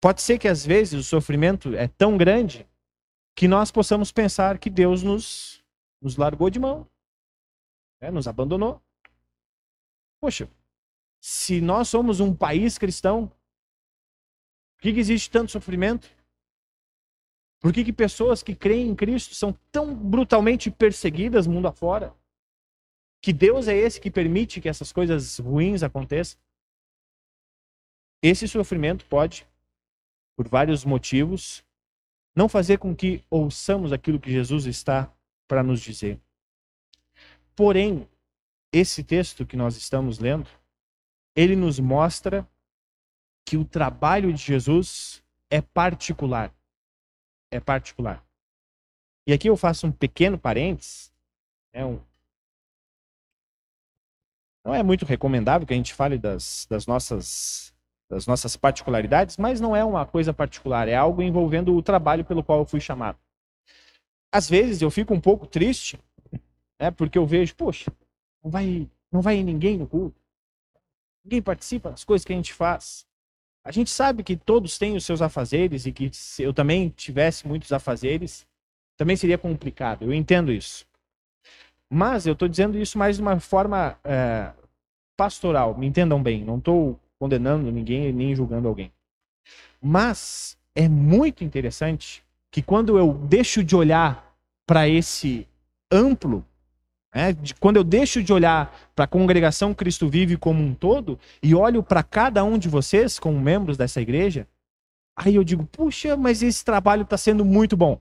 Pode 0.00 0.20
ser 0.20 0.36
que 0.36 0.48
às 0.48 0.66
vezes 0.66 0.94
o 0.94 1.04
sofrimento 1.04 1.76
é 1.76 1.86
tão 1.86 2.18
grande 2.18 2.66
que 3.36 3.46
nós 3.46 3.70
possamos 3.70 4.10
pensar 4.10 4.58
que 4.58 4.68
Deus 4.68 5.04
nos, 5.04 5.62
nos 6.02 6.16
largou 6.16 6.50
de 6.50 6.58
mão, 6.58 6.88
né? 8.00 8.10
nos 8.10 8.26
abandonou. 8.26 8.82
Poxa, 10.20 10.50
se 11.20 11.60
nós 11.60 11.86
somos 11.86 12.18
um 12.18 12.34
país 12.34 12.76
cristão, 12.78 13.30
por 14.80 14.84
que, 14.84 14.94
que 14.94 15.00
existe 15.00 15.30
tanto 15.30 15.52
sofrimento? 15.52 16.10
Por 17.60 17.70
que, 17.70 17.84
que 17.84 17.92
pessoas 17.92 18.42
que 18.42 18.54
creem 18.54 18.88
em 18.88 18.94
Cristo 18.96 19.34
são 19.34 19.52
tão 19.70 19.94
brutalmente 19.94 20.70
perseguidas 20.70 21.46
mundo 21.46 21.68
afora? 21.68 22.16
Que 23.20 23.30
Deus 23.30 23.68
é 23.68 23.76
esse 23.76 24.00
que 24.00 24.10
permite 24.10 24.58
que 24.58 24.70
essas 24.70 24.90
coisas 24.90 25.38
ruins 25.38 25.82
aconteçam? 25.82 26.40
Esse 28.22 28.48
sofrimento 28.48 29.04
pode, 29.04 29.46
por 30.34 30.48
vários 30.48 30.82
motivos, 30.82 31.62
não 32.34 32.48
fazer 32.48 32.78
com 32.78 32.96
que 32.96 33.22
ouçamos 33.28 33.92
aquilo 33.92 34.18
que 34.18 34.32
Jesus 34.32 34.64
está 34.64 35.14
para 35.46 35.62
nos 35.62 35.82
dizer. 35.82 36.18
Porém, 37.54 38.08
esse 38.72 39.04
texto 39.04 39.44
que 39.44 39.58
nós 39.58 39.76
estamos 39.76 40.18
lendo, 40.18 40.48
ele 41.36 41.54
nos 41.54 41.78
mostra 41.78 42.48
que 43.44 43.56
o 43.56 43.64
trabalho 43.64 44.32
de 44.32 44.42
Jesus 44.42 45.22
é 45.50 45.60
particular. 45.60 46.54
É 47.50 47.58
particular. 47.58 48.24
E 49.26 49.32
aqui 49.32 49.48
eu 49.48 49.56
faço 49.56 49.86
um 49.86 49.92
pequeno 49.92 50.38
parênteses. 50.38 51.12
É 51.72 51.84
um... 51.84 52.00
Não 54.64 54.74
é 54.74 54.82
muito 54.82 55.04
recomendável 55.04 55.66
que 55.66 55.72
a 55.72 55.76
gente 55.76 55.94
fale 55.94 56.18
das, 56.18 56.66
das, 56.68 56.86
nossas, 56.86 57.74
das 58.08 58.26
nossas 58.26 58.56
particularidades, 58.56 59.36
mas 59.36 59.60
não 59.60 59.74
é 59.74 59.84
uma 59.84 60.04
coisa 60.04 60.34
particular, 60.34 60.86
é 60.86 60.94
algo 60.94 61.22
envolvendo 61.22 61.74
o 61.74 61.82
trabalho 61.82 62.24
pelo 62.24 62.44
qual 62.44 62.58
eu 62.58 62.66
fui 62.66 62.80
chamado. 62.80 63.18
Às 64.32 64.48
vezes 64.48 64.82
eu 64.82 64.90
fico 64.90 65.14
um 65.14 65.20
pouco 65.20 65.46
triste, 65.46 65.98
né, 66.78 66.90
porque 66.90 67.18
eu 67.18 67.26
vejo, 67.26 67.56
poxa, 67.56 67.90
não 68.42 68.50
vai, 68.50 68.88
não 69.10 69.20
vai 69.20 69.42
ninguém 69.42 69.78
no 69.78 69.86
culto. 69.86 70.20
Ninguém 71.24 71.42
participa 71.42 71.90
das 71.90 72.04
coisas 72.04 72.24
que 72.24 72.32
a 72.32 72.36
gente 72.36 72.52
faz. 72.52 73.06
A 73.64 73.70
gente 73.70 73.90
sabe 73.90 74.22
que 74.22 74.36
todos 74.36 74.78
têm 74.78 74.96
os 74.96 75.04
seus 75.04 75.20
afazeres 75.20 75.86
e 75.86 75.92
que 75.92 76.10
se 76.12 76.42
eu 76.42 76.52
também 76.52 76.88
tivesse 76.88 77.46
muitos 77.46 77.72
afazeres, 77.72 78.46
também 78.96 79.16
seria 79.16 79.36
complicado. 79.36 80.04
Eu 80.04 80.14
entendo 80.14 80.50
isso. 80.50 80.86
Mas 81.88 82.26
eu 82.26 82.32
estou 82.32 82.48
dizendo 82.48 82.78
isso 82.78 82.96
mais 82.96 83.16
de 83.16 83.22
uma 83.22 83.38
forma 83.40 83.98
é, 84.04 84.52
pastoral. 85.16 85.76
Me 85.76 85.86
entendam 85.86 86.22
bem. 86.22 86.44
Não 86.44 86.58
estou 86.58 86.98
condenando 87.18 87.70
ninguém 87.70 88.12
nem 88.12 88.34
julgando 88.34 88.68
alguém. 88.68 88.90
Mas 89.80 90.56
é 90.74 90.88
muito 90.88 91.44
interessante 91.44 92.22
que 92.50 92.62
quando 92.62 92.98
eu 92.98 93.12
deixo 93.12 93.62
de 93.62 93.76
olhar 93.76 94.34
para 94.66 94.88
esse 94.88 95.46
amplo, 95.90 96.44
né, 97.14 97.32
de, 97.32 97.54
quando 97.54 97.76
eu 97.76 97.84
deixo 97.84 98.22
de 98.22 98.32
olhar 98.32 98.74
para 98.94 99.04
a 99.04 99.08
congregação 99.08 99.74
Cristo 99.74 100.08
Vive 100.08 100.36
como 100.36 100.62
um 100.62 100.74
todo 100.74 101.18
e 101.42 101.54
olho 101.54 101.82
para 101.82 102.02
cada 102.02 102.44
um 102.44 102.56
de 102.56 102.68
vocês 102.68 103.18
como 103.18 103.38
membros 103.40 103.76
dessa 103.76 104.00
igreja, 104.00 104.46
aí 105.16 105.34
eu 105.34 105.44
digo, 105.44 105.64
puxa, 105.66 106.16
mas 106.16 106.42
esse 106.42 106.64
trabalho 106.64 107.02
está 107.02 107.16
sendo 107.16 107.44
muito 107.44 107.76
bom. 107.76 108.00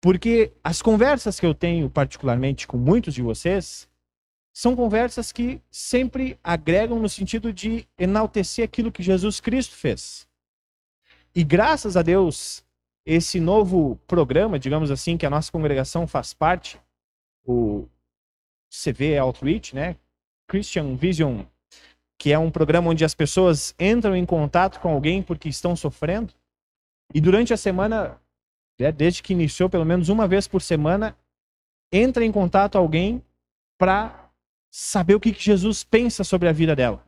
Porque 0.00 0.52
as 0.64 0.80
conversas 0.80 1.38
que 1.38 1.44
eu 1.44 1.54
tenho, 1.54 1.90
particularmente 1.90 2.66
com 2.66 2.78
muitos 2.78 3.12
de 3.12 3.20
vocês, 3.20 3.88
são 4.52 4.74
conversas 4.74 5.30
que 5.30 5.60
sempre 5.70 6.38
agregam 6.42 6.98
no 6.98 7.08
sentido 7.08 7.52
de 7.52 7.86
enaltecer 7.98 8.64
aquilo 8.64 8.90
que 8.90 9.02
Jesus 9.02 9.40
Cristo 9.40 9.74
fez. 9.74 10.26
E 11.34 11.44
graças 11.44 11.96
a 11.96 12.02
Deus, 12.02 12.64
esse 13.04 13.38
novo 13.38 13.96
programa, 14.06 14.58
digamos 14.58 14.90
assim, 14.90 15.16
que 15.16 15.26
a 15.26 15.30
nossa 15.30 15.52
congregação 15.52 16.06
faz 16.06 16.32
parte, 16.32 16.80
o 17.50 17.88
CV 18.70 19.18
Outreach, 19.18 19.74
né? 19.74 19.96
Christian 20.46 20.96
Vision, 20.96 21.42
que 22.18 22.32
é 22.32 22.38
um 22.38 22.50
programa 22.50 22.90
onde 22.90 23.04
as 23.04 23.14
pessoas 23.14 23.74
entram 23.78 24.16
em 24.16 24.26
contato 24.26 24.80
com 24.80 24.90
alguém 24.90 25.22
porque 25.22 25.48
estão 25.48 25.74
sofrendo. 25.74 26.32
E 27.14 27.20
durante 27.20 27.52
a 27.52 27.56
semana, 27.56 28.20
né, 28.78 28.92
desde 28.92 29.22
que 29.22 29.32
iniciou, 29.32 29.68
pelo 29.68 29.84
menos 29.84 30.08
uma 30.08 30.26
vez 30.26 30.46
por 30.46 30.62
semana, 30.62 31.16
entra 31.92 32.24
em 32.24 32.32
contato 32.32 32.76
alguém 32.76 33.22
para 33.78 34.30
saber 34.70 35.14
o 35.14 35.20
que 35.20 35.32
Jesus 35.32 35.82
pensa 35.82 36.22
sobre 36.22 36.48
a 36.48 36.52
vida 36.52 36.76
dela. 36.76 37.04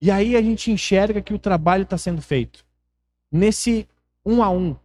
E 0.00 0.10
aí 0.10 0.36
a 0.36 0.42
gente 0.42 0.70
enxerga 0.70 1.22
que 1.22 1.32
o 1.32 1.38
trabalho 1.38 1.84
está 1.84 1.96
sendo 1.96 2.20
feito. 2.20 2.64
Nesse 3.30 3.88
um 4.24 4.42
a 4.42 4.50
um. 4.50 4.76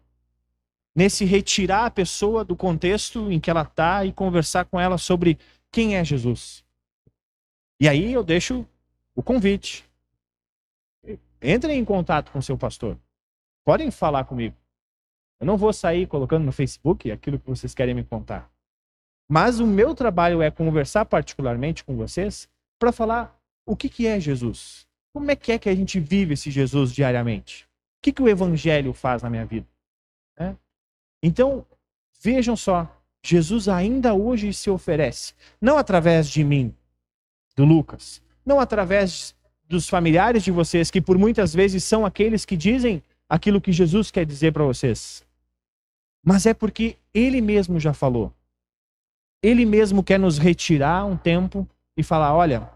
Nesse 1.00 1.24
retirar 1.24 1.86
a 1.86 1.90
pessoa 1.90 2.44
do 2.44 2.58
contexto 2.58 3.32
em 3.32 3.40
que 3.40 3.50
ela 3.50 3.62
está 3.62 4.04
e 4.04 4.12
conversar 4.12 4.66
com 4.66 4.78
ela 4.78 4.98
sobre 4.98 5.40
quem 5.72 5.96
é 5.96 6.04
Jesus. 6.04 6.62
E 7.80 7.88
aí 7.88 8.12
eu 8.12 8.22
deixo 8.22 8.68
o 9.16 9.24
convite. 9.24 9.90
Entrem 11.42 11.80
em 11.80 11.86
contato 11.86 12.34
com 12.34 12.42
seu 12.42 12.58
pastor. 12.58 13.00
Podem 13.64 13.90
falar 13.92 14.26
comigo. 14.26 14.58
Eu 15.40 15.48
não 15.48 15.56
vou 15.56 15.72
sair 15.72 16.06
colocando 16.06 16.44
no 16.44 16.52
Facebook 16.52 17.10
aquilo 17.10 17.40
que 17.40 17.48
vocês 17.48 17.74
querem 17.74 17.96
me 17.96 18.04
contar. 18.04 18.52
Mas 19.26 19.62
o 19.62 19.66
meu 19.66 19.96
trabalho 19.96 20.42
é 20.42 20.52
conversar 20.52 21.06
particularmente 21.06 21.82
com 21.82 21.96
vocês 21.96 22.50
para 22.78 22.92
falar 22.92 23.40
o 23.66 23.74
que, 23.74 23.88
que 23.88 24.06
é 24.06 24.20
Jesus. 24.20 24.86
Como 25.14 25.32
é 25.32 25.36
que 25.38 25.54
é 25.54 25.58
que 25.58 25.70
a 25.70 25.76
gente 25.76 25.98
vive 25.98 26.34
esse 26.34 26.52
Jesus 26.52 26.92
diariamente? 26.92 27.64
O 27.64 28.02
que, 28.02 28.12
que 28.12 28.22
o 28.22 28.28
Evangelho 28.28 28.92
faz 28.92 29.24
na 29.24 29.30
minha 29.30 29.46
vida? 29.46 29.66
É? 30.38 30.54
Então, 31.22 31.66
vejam 32.22 32.56
só, 32.56 32.88
Jesus 33.24 33.68
ainda 33.68 34.14
hoje 34.14 34.54
se 34.54 34.70
oferece, 34.70 35.34
não 35.60 35.78
através 35.78 36.30
de 36.30 36.44
mim, 36.44 36.74
do 37.56 37.66
Lucas, 37.66 38.22
não 38.46 38.60
através 38.60 39.36
dos 39.68 39.88
familiares 39.88 40.44
de 40.44 40.52
vocês, 40.52 40.90
que 40.90 41.02
por 41.02 41.18
muitas 41.18 41.54
vezes 41.54 41.84
são 41.84 42.06
aqueles 42.06 42.46
que 42.46 42.56
dizem 42.56 43.04
aquilo 43.28 43.62
que 43.62 43.72
Jesus 43.72 44.10
quer 44.10 44.26
dizer 44.26 44.54
para 44.54 44.64
vocês, 44.64 45.26
mas 46.24 46.46
é 46.46 46.54
porque 46.54 46.98
ele 47.14 47.42
mesmo 47.42 47.80
já 47.80 47.94
falou. 47.94 48.34
Ele 49.42 49.66
mesmo 49.66 50.04
quer 50.04 50.20
nos 50.20 50.38
retirar 50.38 51.06
um 51.06 51.16
tempo 51.16 51.68
e 51.96 52.04
falar: 52.04 52.34
olha, 52.34 52.70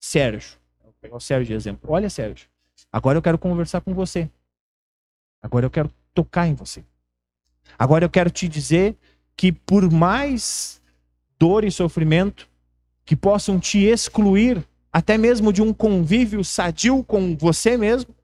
Sérgio, 0.00 0.58
vou 0.82 0.92
pegar 1.00 1.16
o 1.16 1.20
Sérgio 1.20 1.46
de 1.46 1.52
exemplo. 1.54 1.92
Olha, 1.92 2.10
Sérgio, 2.10 2.48
agora 2.90 3.18
eu 3.18 3.22
quero 3.22 3.38
conversar 3.38 3.80
com 3.80 3.94
você. 3.94 4.28
Agora 5.40 5.66
eu 5.66 5.70
quero 5.70 5.90
tocar 6.12 6.46
em 6.46 6.54
você. 6.54 6.84
Agora 7.78 8.04
eu 8.04 8.10
quero 8.10 8.30
te 8.30 8.48
dizer 8.48 8.96
que 9.36 9.52
por 9.52 9.90
mais 9.90 10.80
dor 11.38 11.64
e 11.64 11.70
sofrimento 11.70 12.48
que 13.04 13.16
possam 13.16 13.58
te 13.58 13.78
excluir, 13.78 14.66
até 14.92 15.18
mesmo 15.18 15.52
de 15.52 15.60
um 15.60 15.72
convívio 15.72 16.44
sadio 16.44 17.02
com 17.04 17.36
você 17.36 17.76
mesmo, 17.76 18.14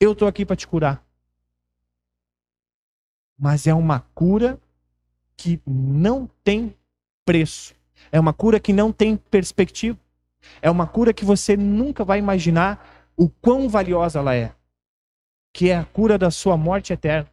eu 0.00 0.12
estou 0.12 0.28
aqui 0.28 0.44
para 0.44 0.56
te 0.56 0.66
curar. 0.66 1.04
Mas 3.38 3.66
é 3.66 3.74
uma 3.74 4.00
cura 4.14 4.60
que 5.36 5.60
não 5.66 6.28
tem 6.42 6.74
preço. 7.24 7.74
É 8.10 8.18
uma 8.18 8.32
cura 8.32 8.60
que 8.60 8.72
não 8.72 8.92
tem 8.92 9.16
perspectiva. 9.16 9.98
É 10.60 10.70
uma 10.70 10.86
cura 10.86 11.12
que 11.12 11.24
você 11.24 11.56
nunca 11.56 12.04
vai 12.04 12.18
imaginar 12.18 13.08
o 13.16 13.28
quão 13.28 13.68
valiosa 13.68 14.18
ela 14.18 14.34
é. 14.34 14.52
Que 15.52 15.70
é 15.70 15.76
a 15.76 15.84
cura 15.84 16.16
da 16.18 16.30
sua 16.30 16.56
morte 16.56 16.92
eterna, 16.92 17.30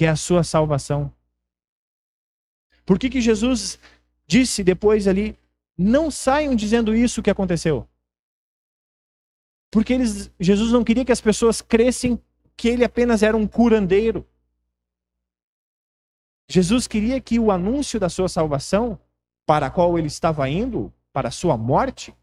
que 0.00 0.06
é 0.06 0.08
a 0.08 0.16
sua 0.16 0.42
salvação. 0.42 1.12
Por 2.86 2.98
que, 2.98 3.10
que 3.10 3.20
Jesus 3.20 3.78
disse 4.26 4.64
depois 4.64 5.06
ali: 5.06 5.38
não 5.76 6.10
saiam 6.10 6.56
dizendo 6.56 6.94
isso 6.96 7.22
que 7.22 7.28
aconteceu? 7.28 7.86
Porque 9.70 9.92
eles, 9.92 10.32
Jesus 10.40 10.72
não 10.72 10.82
queria 10.82 11.04
que 11.04 11.12
as 11.12 11.20
pessoas 11.20 11.60
crescem 11.60 12.18
que 12.56 12.66
ele 12.66 12.82
apenas 12.82 13.22
era 13.22 13.36
um 13.36 13.46
curandeiro. 13.46 14.26
Jesus 16.48 16.86
queria 16.86 17.20
que 17.20 17.38
o 17.38 17.50
anúncio 17.50 18.00
da 18.00 18.08
sua 18.08 18.26
salvação, 18.30 18.98
para 19.44 19.66
a 19.66 19.70
qual 19.70 19.98
ele 19.98 20.08
estava 20.08 20.48
indo, 20.48 20.90
para 21.12 21.28
a 21.28 21.30
sua 21.30 21.58
morte, 21.58 22.14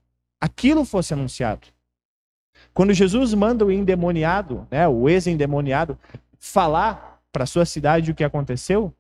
aquilo 0.42 0.84
fosse 0.84 1.14
anunciado. 1.14 1.68
Quando 2.74 2.92
Jesus 2.92 3.36
manda 3.36 3.64
o 3.64 3.72
endemoniado, 3.72 4.68
né, 4.72 4.88
o 4.88 5.08
ex-endemoniado, 5.08 5.96
falar 6.40 7.17
para 7.32 7.46
sua 7.46 7.66
cidade 7.66 8.12
o 8.12 8.16
que 8.16 8.24
aconteceu, 8.24 8.94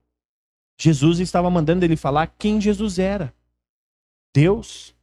Jesus 0.79 1.19
estava 1.19 1.49
mandando 1.49 1.83
ele 1.83 1.95
falar 1.97 2.27
quem 2.27 2.61
Jesus 2.61 2.99
era. 2.99 3.33
Deus, 4.33 4.95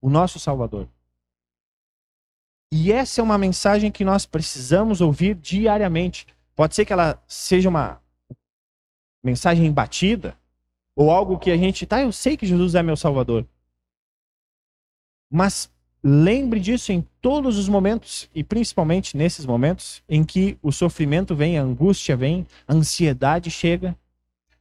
o 0.00 0.08
nosso 0.08 0.38
Salvador. 0.38 0.88
E 2.72 2.92
essa 2.92 3.20
é 3.20 3.24
uma 3.24 3.36
mensagem 3.36 3.90
que 3.90 4.04
nós 4.04 4.24
precisamos 4.24 5.00
ouvir 5.00 5.34
diariamente. 5.34 6.26
Pode 6.54 6.74
ser 6.74 6.84
que 6.84 6.92
ela 6.92 7.22
seja 7.26 7.68
uma 7.68 8.00
mensagem 9.22 9.70
batida, 9.70 10.38
ou 10.96 11.10
algo 11.10 11.38
que 11.38 11.50
a 11.50 11.56
gente, 11.56 11.86
tá, 11.86 12.00
eu 12.00 12.12
sei 12.12 12.36
que 12.36 12.46
Jesus 12.46 12.74
é 12.74 12.82
meu 12.82 12.96
Salvador. 12.96 13.46
Mas 15.30 15.70
lembre 16.02 16.58
disso 16.60 16.92
em 16.92 17.06
todos 17.20 17.58
os 17.58 17.68
momentos, 17.68 18.28
e 18.34 18.42
principalmente 18.42 19.16
nesses 19.16 19.44
momentos 19.44 20.02
em 20.08 20.24
que 20.24 20.58
o 20.62 20.72
sofrimento 20.72 21.34
vem, 21.34 21.58
a 21.58 21.62
angústia 21.62 22.16
vem, 22.16 22.46
a 22.66 22.74
ansiedade 22.74 23.50
chega. 23.50 23.96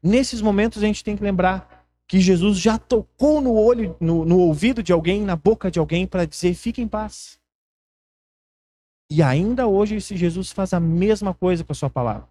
Nesses 0.01 0.41
momentos 0.41 0.83
a 0.83 0.85
gente 0.85 1.03
tem 1.03 1.15
que 1.15 1.23
lembrar 1.23 1.85
que 2.07 2.19
Jesus 2.19 2.57
já 2.57 2.77
tocou 2.77 3.41
no 3.41 3.53
olho, 3.53 3.95
no, 3.99 4.25
no 4.25 4.39
ouvido 4.39 4.81
de 4.81 4.91
alguém, 4.91 5.21
na 5.21 5.35
boca 5.35 5.69
de 5.69 5.79
alguém, 5.79 6.07
para 6.07 6.25
dizer: 6.25 6.53
fique 6.53 6.81
em 6.81 6.87
paz. 6.87 7.39
E 9.09 9.23
ainda 9.23 9.67
hoje 9.67 9.95
esse 9.95 10.15
Jesus 10.15 10.51
faz 10.51 10.73
a 10.73 10.79
mesma 10.79 11.33
coisa 11.33 11.63
com 11.63 11.71
a 11.71 11.75
sua 11.75 11.89
palavra 11.89 12.27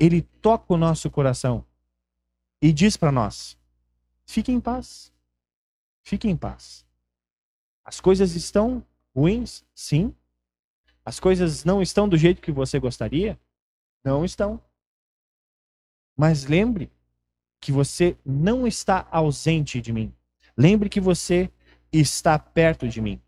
ele 0.00 0.22
toca 0.22 0.72
o 0.72 0.78
nosso 0.78 1.10
coração 1.10 1.62
e 2.60 2.72
diz 2.72 2.96
para 2.96 3.12
nós: 3.12 3.56
fique 4.24 4.50
em 4.50 4.58
paz. 4.58 5.12
Fique 6.02 6.26
em 6.26 6.36
paz. 6.36 6.86
As 7.84 8.00
coisas 8.00 8.34
estão 8.34 8.84
ruins? 9.14 9.64
Sim. 9.74 10.14
As 11.04 11.18
coisas 11.18 11.64
não 11.64 11.80
estão 11.80 12.08
do 12.08 12.16
jeito 12.16 12.42
que 12.42 12.52
você 12.52 12.78
gostaria? 12.78 13.38
Não 14.04 14.24
estão. 14.24 14.60
Mas 16.16 16.44
lembre 16.44 16.90
que 17.60 17.72
você 17.72 18.16
não 18.24 18.66
está 18.66 19.06
ausente 19.10 19.80
de 19.80 19.92
mim. 19.92 20.12
Lembre 20.56 20.88
que 20.88 21.00
você 21.00 21.50
está 21.92 22.38
perto 22.38 22.88
de 22.88 23.00
mim. 23.00 23.20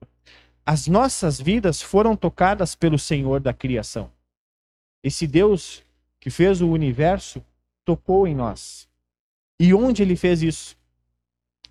As 0.65 0.87
nossas 0.87 1.41
vidas 1.41 1.83
foram 1.83 2.15
tocadas 2.17 2.75
pelo 2.75 2.99
Senhor 2.99 3.41
da 3.41 3.53
criação. 3.53 4.13
Esse 5.03 5.27
Deus 5.27 5.85
que 6.23 6.31
fez 6.31 6.61
o 6.61 6.71
universo, 6.71 7.45
tocou 7.85 8.29
em 8.29 8.35
nós. 8.35 8.89
E 9.59 9.75
onde 9.75 10.03
ele 10.03 10.15
fez 10.15 10.41
isso? 10.41 10.77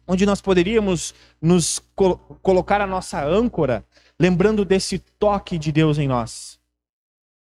Onde 0.08 0.26
nós 0.26 0.42
poderíamos 0.42 1.14
nos 1.42 1.80
col 1.96 2.18
colocar 2.42 2.82
a 2.82 2.88
nossa 2.88 3.24
âncora, 3.26 3.86
lembrando 4.20 4.66
desse 4.66 5.00
toque 5.00 5.58
de 5.58 5.72
Deus 5.72 5.98
em 5.98 6.08
nós? 6.08 6.60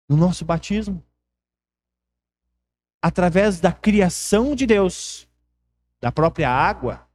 No 0.10 0.18
nosso 0.18 0.46
batismo. 0.46 1.04
Através 3.02 3.60
da 3.60 3.72
criação 3.72 4.56
de 4.56 4.66
Deus, 4.66 5.28
da 6.02 6.12
própria 6.12 6.50
água, 6.50 7.08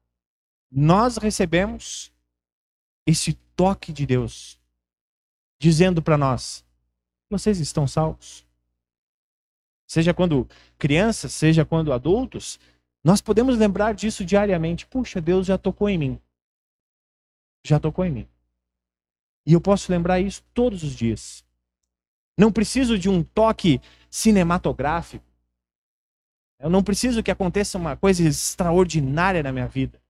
nós 0.70 1.16
recebemos 1.16 2.12
esse 3.06 3.34
toque 3.56 3.92
de 3.92 4.06
Deus. 4.06 4.60
dizendo 5.62 6.02
para 6.02 6.18
nós: 6.18 6.64
vocês 7.30 7.60
estão 7.60 7.86
salvos. 7.86 8.44
Seja 9.86 10.12
quando 10.12 10.48
crianças, 10.76 11.32
seja 11.32 11.64
quando 11.64 11.92
adultos, 11.92 12.58
nós 13.04 13.20
podemos 13.20 13.58
lembrar 13.58 13.94
disso 13.94 14.24
diariamente. 14.24 14.86
Puxa, 14.86 15.20
Deus 15.20 15.46
já 15.46 15.58
tocou 15.58 15.88
em 15.88 15.98
mim. 15.98 16.20
Já 17.64 17.80
tocou 17.80 18.04
em 18.04 18.10
mim. 18.10 18.28
E 19.44 19.52
eu 19.52 19.60
posso 19.60 19.90
lembrar 19.90 20.20
isso 20.20 20.42
todos 20.54 20.82
os 20.82 20.94
dias. 20.94 21.44
Não 22.38 22.52
preciso 22.52 22.98
de 22.98 23.08
um 23.08 23.22
toque 23.22 23.80
cinematográfico. 24.08 25.24
Eu 26.60 26.70
não 26.70 26.82
preciso 26.82 27.22
que 27.22 27.30
aconteça 27.30 27.76
uma 27.76 27.96
coisa 27.96 28.22
extraordinária 28.22 29.42
na 29.42 29.50
minha 29.52 29.66
vida. 29.66 30.00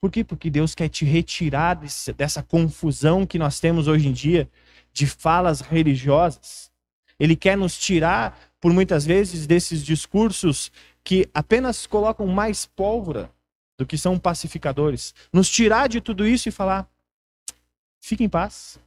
Por 0.00 0.12
quê? 0.12 0.22
Porque 0.22 0.48
Deus 0.48 0.74
quer 0.74 0.88
te 0.88 1.04
retirar 1.04 1.74
desse, 1.74 2.12
dessa 2.12 2.42
confusão 2.42 3.26
que 3.26 3.38
nós 3.38 3.58
temos 3.58 3.88
hoje 3.88 4.08
em 4.08 4.12
dia 4.12 4.48
de 4.92 5.06
falas 5.06 5.60
religiosas. 5.60 6.70
Ele 7.18 7.34
quer 7.34 7.56
nos 7.56 7.76
tirar, 7.76 8.38
por 8.60 8.72
muitas 8.72 9.04
vezes, 9.04 9.46
desses 9.46 9.84
discursos 9.84 10.70
que 11.04 11.28
apenas 11.32 11.86
colocam 11.86 12.26
mais 12.26 12.66
pólvora 12.66 13.32
do 13.78 13.86
que 13.86 13.96
são 13.96 14.18
pacificadores. 14.18 15.14
Nos 15.32 15.48
tirar 15.48 15.88
de 15.88 16.00
tudo 16.00 16.26
isso 16.26 16.48
e 16.48 16.52
falar: 16.52 16.88
fique 18.00 18.24
em 18.24 18.28
paz. 18.28 18.78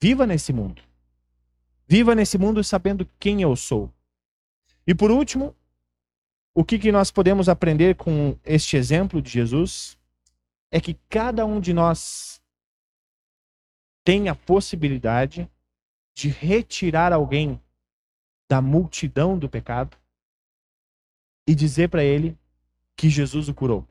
Viva 0.00 0.26
nesse 0.26 0.52
mundo. 0.52 0.82
Viva 1.86 2.14
nesse 2.14 2.38
mundo 2.38 2.62
sabendo 2.62 3.08
quem 3.18 3.42
eu 3.42 3.56
sou. 3.56 3.92
E 4.86 4.94
por 4.94 5.10
último, 5.10 5.54
o 6.54 6.64
que, 6.64 6.78
que 6.78 6.92
nós 6.92 7.10
podemos 7.10 7.48
aprender 7.48 7.96
com 7.96 8.38
este 8.44 8.76
exemplo 8.76 9.20
de 9.20 9.30
Jesus 9.30 9.98
é 10.70 10.80
que 10.80 10.94
cada 11.08 11.44
um 11.44 11.60
de 11.60 11.72
nós 11.72 12.40
tem 14.04 14.28
a 14.28 14.34
possibilidade 14.34 15.50
de 16.14 16.28
retirar 16.28 17.12
alguém 17.12 17.60
da 18.48 18.62
multidão 18.62 19.38
do 19.38 19.48
pecado 19.48 19.96
e 21.46 21.54
dizer 21.54 21.88
para 21.88 22.02
ele 22.02 22.36
que 22.96 23.08
Jesus 23.08 23.48
o 23.48 23.54
curou. 23.54 23.86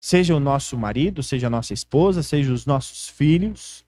Seja 0.00 0.34
o 0.34 0.40
nosso 0.40 0.76
marido, 0.78 1.22
seja 1.22 1.48
a 1.48 1.50
nossa 1.50 1.74
esposa, 1.74 2.22
seja 2.22 2.52
os 2.52 2.64
nossos 2.64 3.08
filhos, 3.08 3.84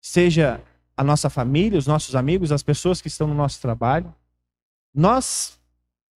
seja 0.00 0.62
a 0.96 1.02
nossa 1.02 1.30
família, 1.30 1.78
os 1.78 1.86
nossos 1.86 2.14
amigos, 2.14 2.52
as 2.52 2.62
pessoas 2.62 3.00
que 3.00 3.08
estão 3.08 3.26
no 3.26 3.34
nosso 3.34 3.60
trabalho. 3.60 4.14
Nós 4.94 5.58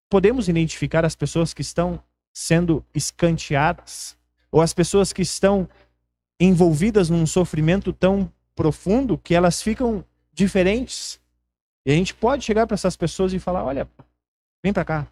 podemos 0.09 0.47
identificar 0.47 1.03
as 1.03 1.15
pessoas 1.15 1.53
que 1.53 1.61
estão 1.61 2.01
sendo 2.31 2.85
escanteadas 2.93 4.15
ou 4.51 4.61
as 4.61 4.73
pessoas 4.73 5.11
que 5.11 5.21
estão 5.21 5.67
envolvidas 6.39 7.09
num 7.09 7.25
sofrimento 7.25 7.91
tão 7.91 8.31
profundo 8.55 9.17
que 9.17 9.35
elas 9.35 9.61
ficam 9.61 10.05
diferentes. 10.31 11.19
E 11.85 11.91
a 11.91 11.95
gente 11.95 12.13
pode 12.13 12.43
chegar 12.43 12.67
para 12.67 12.75
essas 12.75 12.95
pessoas 12.95 13.33
e 13.33 13.39
falar: 13.39 13.63
olha, 13.63 13.89
vem 14.63 14.73
para 14.73 14.85
cá, 14.85 15.11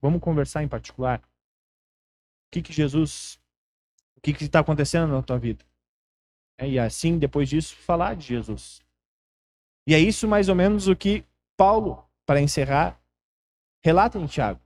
vamos 0.00 0.20
conversar 0.20 0.62
em 0.62 0.68
particular. 0.68 1.20
O 1.20 2.50
que, 2.52 2.62
que 2.62 2.72
Jesus, 2.72 3.40
o 4.16 4.20
que 4.20 4.30
está 4.30 4.60
acontecendo 4.60 5.10
na 5.10 5.22
tua 5.22 5.38
vida? 5.38 5.64
É, 6.58 6.68
e 6.68 6.78
assim, 6.78 7.18
depois 7.18 7.48
disso, 7.48 7.74
falar 7.76 8.14
de 8.14 8.26
Jesus. 8.26 8.82
E 9.86 9.94
é 9.94 9.98
isso 9.98 10.28
mais 10.28 10.48
ou 10.48 10.54
menos 10.54 10.86
o 10.86 10.94
que 10.94 11.24
Paulo, 11.56 12.08
para 12.26 12.40
encerrar, 12.40 13.00
relata 13.84 14.18
em 14.18 14.26
Tiago. 14.26 14.60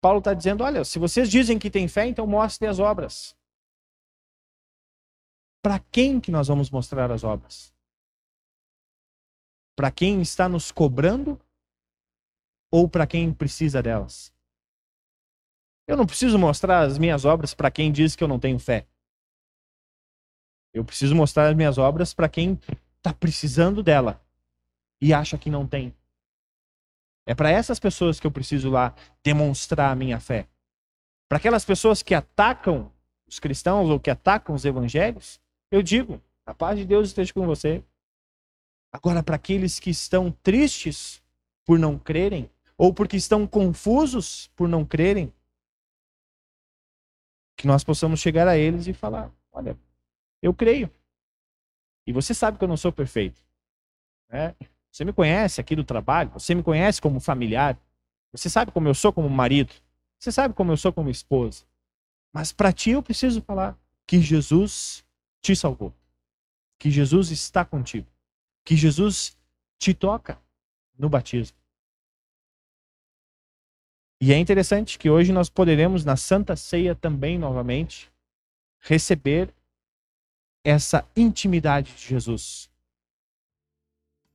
Paulo 0.00 0.18
está 0.18 0.34
dizendo: 0.34 0.64
olha, 0.64 0.84
se 0.84 0.98
vocês 0.98 1.30
dizem 1.30 1.58
que 1.58 1.70
tem 1.70 1.86
fé, 1.86 2.06
então 2.06 2.26
mostrem 2.26 2.68
as 2.68 2.78
obras. 2.78 3.36
Para 5.62 5.78
quem 5.78 6.20
que 6.20 6.32
nós 6.32 6.48
vamos 6.48 6.70
mostrar 6.70 7.10
as 7.12 7.22
obras? 7.22 7.71
Para 9.82 9.90
quem 9.90 10.22
está 10.22 10.48
nos 10.48 10.70
cobrando 10.70 11.40
ou 12.70 12.88
para 12.88 13.04
quem 13.04 13.34
precisa 13.34 13.82
delas? 13.82 14.32
Eu 15.88 15.96
não 15.96 16.06
preciso 16.06 16.38
mostrar 16.38 16.82
as 16.82 16.98
minhas 16.98 17.24
obras 17.24 17.52
para 17.52 17.68
quem 17.68 17.90
diz 17.90 18.14
que 18.14 18.22
eu 18.22 18.28
não 18.28 18.38
tenho 18.38 18.60
fé. 18.60 18.86
Eu 20.72 20.84
preciso 20.84 21.16
mostrar 21.16 21.48
as 21.48 21.56
minhas 21.56 21.78
obras 21.78 22.14
para 22.14 22.28
quem 22.28 22.60
está 22.98 23.12
precisando 23.12 23.82
dela 23.82 24.24
e 25.00 25.12
acha 25.12 25.36
que 25.36 25.50
não 25.50 25.66
tem. 25.66 25.92
É 27.26 27.34
para 27.34 27.50
essas 27.50 27.80
pessoas 27.80 28.20
que 28.20 28.26
eu 28.28 28.30
preciso 28.30 28.70
lá 28.70 28.94
demonstrar 29.20 29.90
a 29.90 29.96
minha 29.96 30.20
fé. 30.20 30.46
Para 31.28 31.38
aquelas 31.38 31.64
pessoas 31.64 32.04
que 32.04 32.14
atacam 32.14 32.92
os 33.26 33.40
cristãos 33.40 33.90
ou 33.90 33.98
que 33.98 34.10
atacam 34.10 34.54
os 34.54 34.64
evangelhos, 34.64 35.40
eu 35.72 35.82
digo: 35.82 36.22
a 36.46 36.54
paz 36.54 36.78
de 36.78 36.84
Deus 36.84 37.08
esteja 37.08 37.34
com 37.34 37.44
você. 37.44 37.82
Agora, 38.92 39.22
para 39.22 39.36
aqueles 39.36 39.80
que 39.80 39.90
estão 39.90 40.30
tristes 40.30 41.22
por 41.64 41.78
não 41.78 41.98
crerem, 41.98 42.50
ou 42.76 42.92
porque 42.92 43.16
estão 43.16 43.46
confusos 43.46 44.48
por 44.54 44.68
não 44.68 44.84
crerem, 44.84 45.32
que 47.56 47.66
nós 47.66 47.82
possamos 47.82 48.20
chegar 48.20 48.46
a 48.46 48.56
eles 48.56 48.86
e 48.86 48.92
falar: 48.92 49.32
olha, 49.50 49.78
eu 50.42 50.52
creio. 50.52 50.90
E 52.06 52.12
você 52.12 52.34
sabe 52.34 52.58
que 52.58 52.64
eu 52.64 52.68
não 52.68 52.76
sou 52.76 52.92
perfeito. 52.92 53.40
Né? 54.28 54.54
Você 54.90 55.04
me 55.04 55.12
conhece 55.12 55.60
aqui 55.60 55.74
do 55.74 55.84
trabalho, 55.84 56.30
você 56.30 56.54
me 56.54 56.62
conhece 56.62 57.00
como 57.00 57.20
familiar, 57.20 57.78
você 58.32 58.50
sabe 58.50 58.72
como 58.72 58.88
eu 58.88 58.94
sou 58.94 59.12
como 59.12 59.30
marido, 59.30 59.72
você 60.18 60.30
sabe 60.30 60.54
como 60.54 60.72
eu 60.72 60.76
sou 60.76 60.92
como 60.92 61.08
esposa. 61.08 61.64
Mas 62.32 62.52
para 62.52 62.72
ti 62.72 62.90
eu 62.90 63.02
preciso 63.02 63.40
falar 63.42 63.78
que 64.06 64.20
Jesus 64.20 65.04
te 65.40 65.54
salvou, 65.54 65.94
que 66.78 66.90
Jesus 66.90 67.30
está 67.30 67.64
contigo, 67.64 68.06
que 68.64 68.76
Jesus 68.76 69.36
te 69.78 69.92
toca 69.92 70.40
no 70.98 71.08
batismo. 71.08 71.56
E 74.20 74.32
é 74.32 74.38
interessante 74.38 74.98
que 74.98 75.10
hoje 75.10 75.32
nós 75.32 75.48
poderemos, 75.48 76.04
na 76.04 76.16
Santa 76.16 76.54
Ceia 76.54 76.94
também, 76.94 77.36
novamente, 77.38 78.12
receber 78.78 79.52
essa 80.64 81.04
intimidade 81.16 81.92
de 81.92 82.06
Jesus 82.06 82.70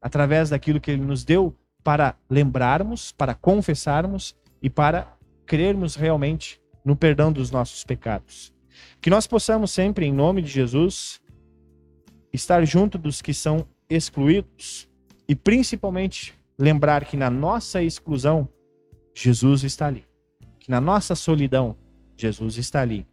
através 0.02 0.50
daquilo 0.50 0.80
que 0.80 0.92
ele 0.92 1.02
nos 1.02 1.24
deu 1.24 1.56
para 1.84 2.18
lembrarmos, 2.30 3.12
para 3.12 3.34
confessarmos 3.34 4.36
e 4.62 4.70
para 4.70 5.18
crermos 5.46 5.96
realmente 5.96 6.62
no 6.84 6.96
perdão 6.96 7.32
dos 7.32 7.50
nossos 7.50 7.84
pecados. 7.84 8.54
Que 9.02 9.10
nós 9.10 9.26
possamos 9.26 9.72
sempre, 9.72 10.06
em 10.06 10.12
nome 10.12 10.42
de 10.42 10.50
Jesus, 10.50 11.22
estar 12.32 12.64
junto 12.66 12.98
dos 12.98 13.22
que 13.22 13.34
são 13.34 13.68
excluídos 13.90 14.90
e 15.28 15.36
principalmente 15.36 16.34
lembrar 16.58 17.06
que 17.06 17.18
na 17.18 17.30
nossa 17.30 17.82
exclusão, 17.82 18.48
Jesus 19.14 19.64
está 19.64 19.88
ali. 19.88 20.06
Que 20.60 20.70
na 20.72 20.82
nossa 20.82 21.16
solidão, 21.16 21.76
Jesus 22.16 22.58
está 22.58 22.82
ali. 22.82 23.06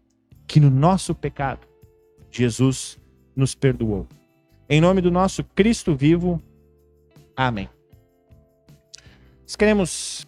Que 0.46 0.60
no 0.60 0.70
nosso 0.70 1.14
pecado, 1.14 1.66
Jesus 2.30 2.98
nos 3.34 3.54
perdoou. 3.54 4.06
Em 4.68 4.80
nome 4.80 5.00
do 5.00 5.10
nosso 5.10 5.44
Cristo 5.44 5.94
vivo, 5.94 6.42
Amém. 7.36 7.68
Nós 9.42 9.56
queremos 9.56 10.26